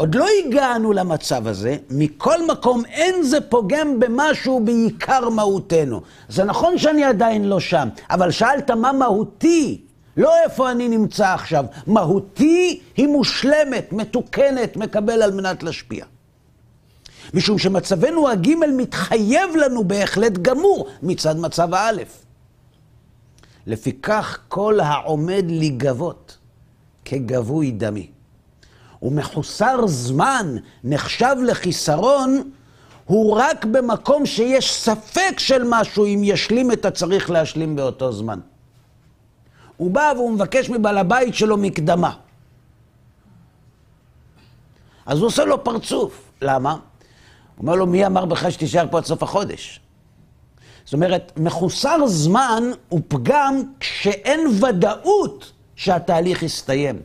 עוד 0.00 0.14
לא 0.14 0.26
הגענו 0.38 0.92
למצב 0.92 1.46
הזה, 1.46 1.76
מכל 1.90 2.46
מקום 2.46 2.84
אין 2.84 3.22
זה 3.22 3.40
פוגם 3.40 4.00
במשהו 4.00 4.64
בעיקר 4.64 5.28
מהותנו. 5.28 6.00
זה 6.28 6.44
נכון 6.44 6.78
שאני 6.78 7.04
עדיין 7.04 7.44
לא 7.44 7.60
שם, 7.60 7.88
אבל 8.10 8.30
שאלת 8.30 8.70
מה 8.70 8.92
מהותי, 8.92 9.80
לא 10.16 10.32
איפה 10.44 10.70
אני 10.70 10.88
נמצא 10.88 11.34
עכשיו. 11.34 11.64
מהותי 11.86 12.80
היא 12.96 13.08
מושלמת, 13.08 13.92
מתוקנת, 13.92 14.76
מקבל 14.76 15.22
על 15.22 15.32
מנת 15.32 15.62
להשפיע. 15.62 16.04
משום 17.34 17.58
שמצבנו 17.58 18.28
הג' 18.28 18.48
מתחייב 18.76 19.56
לנו 19.56 19.84
בהחלט 19.84 20.32
גמור 20.32 20.88
מצד 21.02 21.38
מצב 21.38 21.74
האלף. 21.74 22.24
לפיכך 23.66 24.38
כל 24.48 24.80
העומד 24.80 25.44
להיגבות 25.48 26.36
כגבוי 27.04 27.70
דמי. 27.70 28.17
ומחוסר 29.02 29.86
זמן 29.86 30.56
נחשב 30.84 31.36
לחיסרון, 31.46 32.50
הוא 33.04 33.36
רק 33.36 33.64
במקום 33.64 34.26
שיש 34.26 34.74
ספק 34.74 35.38
של 35.38 35.62
משהו 35.66 36.06
אם 36.06 36.20
ישלים 36.24 36.72
את 36.72 36.84
הצריך 36.84 37.30
להשלים 37.30 37.76
באותו 37.76 38.12
זמן. 38.12 38.40
הוא 39.76 39.90
בא 39.90 40.12
והוא 40.16 40.30
מבקש 40.30 40.70
מבעל 40.70 40.98
הבית 40.98 41.34
שלו 41.34 41.56
מקדמה. 41.56 42.12
אז 45.06 45.18
הוא 45.18 45.26
עושה 45.26 45.44
לו 45.44 45.64
פרצוף. 45.64 46.30
למה? 46.42 46.70
הוא 46.72 46.78
אומר 47.58 47.74
לו, 47.74 47.86
מי 47.86 48.06
אמר 48.06 48.24
בכלל 48.24 48.50
שתישאר 48.50 48.86
פה 48.90 48.98
עד 48.98 49.04
סוף 49.04 49.22
החודש? 49.22 49.80
זאת 50.84 50.92
אומרת, 50.92 51.32
מחוסר 51.36 52.06
זמן 52.06 52.62
הוא 52.88 53.00
פגם 53.08 53.62
כשאין 53.80 54.46
ודאות 54.46 55.52
שהתהליך 55.78 56.42
יסתיים. 56.42 56.96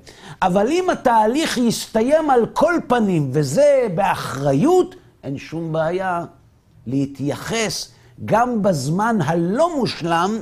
אבל 0.41 0.67
אם 0.67 0.89
התהליך 0.89 1.57
יסתיים 1.57 2.30
על 2.30 2.45
כל 2.53 2.74
פנים, 2.88 3.30
וזה 3.34 3.88
באחריות, 3.95 4.95
אין 5.24 5.38
שום 5.38 5.74
בעיה 5.74 6.26
להתייחס 6.88 7.91
גם 8.26 8.61
בזמן 8.61 9.17
הלא 9.26 9.78
מושלם, 9.78 10.41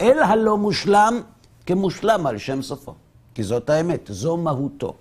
אל 0.00 0.18
הלא 0.18 0.58
מושלם, 0.58 1.20
כמושלם 1.66 2.26
על 2.26 2.38
שם 2.38 2.62
סופו. 2.62 2.94
כי 3.34 3.42
זאת 3.42 3.70
האמת, 3.70 4.10
זו 4.12 4.36
מהותו. 4.36 4.94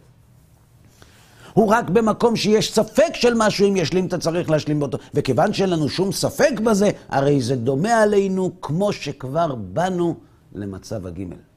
הוא 1.54 1.68
רק 1.68 1.90
במקום 1.90 2.36
שיש 2.36 2.74
ספק 2.74 3.14
של 3.14 3.34
משהו, 3.38 3.70
אם 3.70 3.78
ישלים, 3.78 4.06
אתה 4.06 4.18
צריך 4.18 4.50
להשלים 4.50 4.80
באותו. 4.80 4.98
וכיוון 5.14 5.54
שאין 5.54 5.70
לנו 5.70 5.90
שום 5.90 6.12
ספק 6.12 6.60
בזה, 6.64 6.90
הרי 7.10 7.42
זה 7.42 7.56
דומה 7.56 8.02
עלינו 8.02 8.52
כמו 8.62 8.94
שכבר 8.94 9.56
באנו 9.56 10.16
למצב 10.56 11.08
הגימל. 11.08 11.55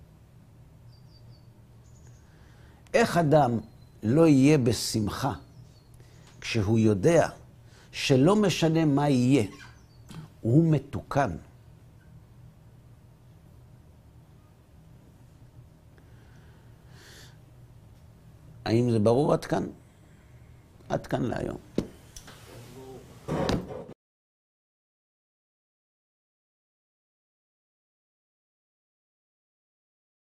איך 2.95 3.17
אדם 3.17 3.59
לא 4.03 4.27
יהיה 4.27 4.59
בשמחה 4.59 5.33
כשהוא 6.41 6.79
יודע 6.79 7.29
שלא 7.93 8.37
משנה 8.37 8.85
מה 8.85 9.09
יהיה, 9.09 9.45
הוא 10.41 10.73
מתוקן. 10.73 11.31
האם 18.65 18.91
זה 18.91 18.99
ברור 18.99 19.33
עד 19.33 19.45
כאן? 19.45 19.67
עד 20.89 21.07
כאן 21.07 21.23
להיום. 21.23 21.59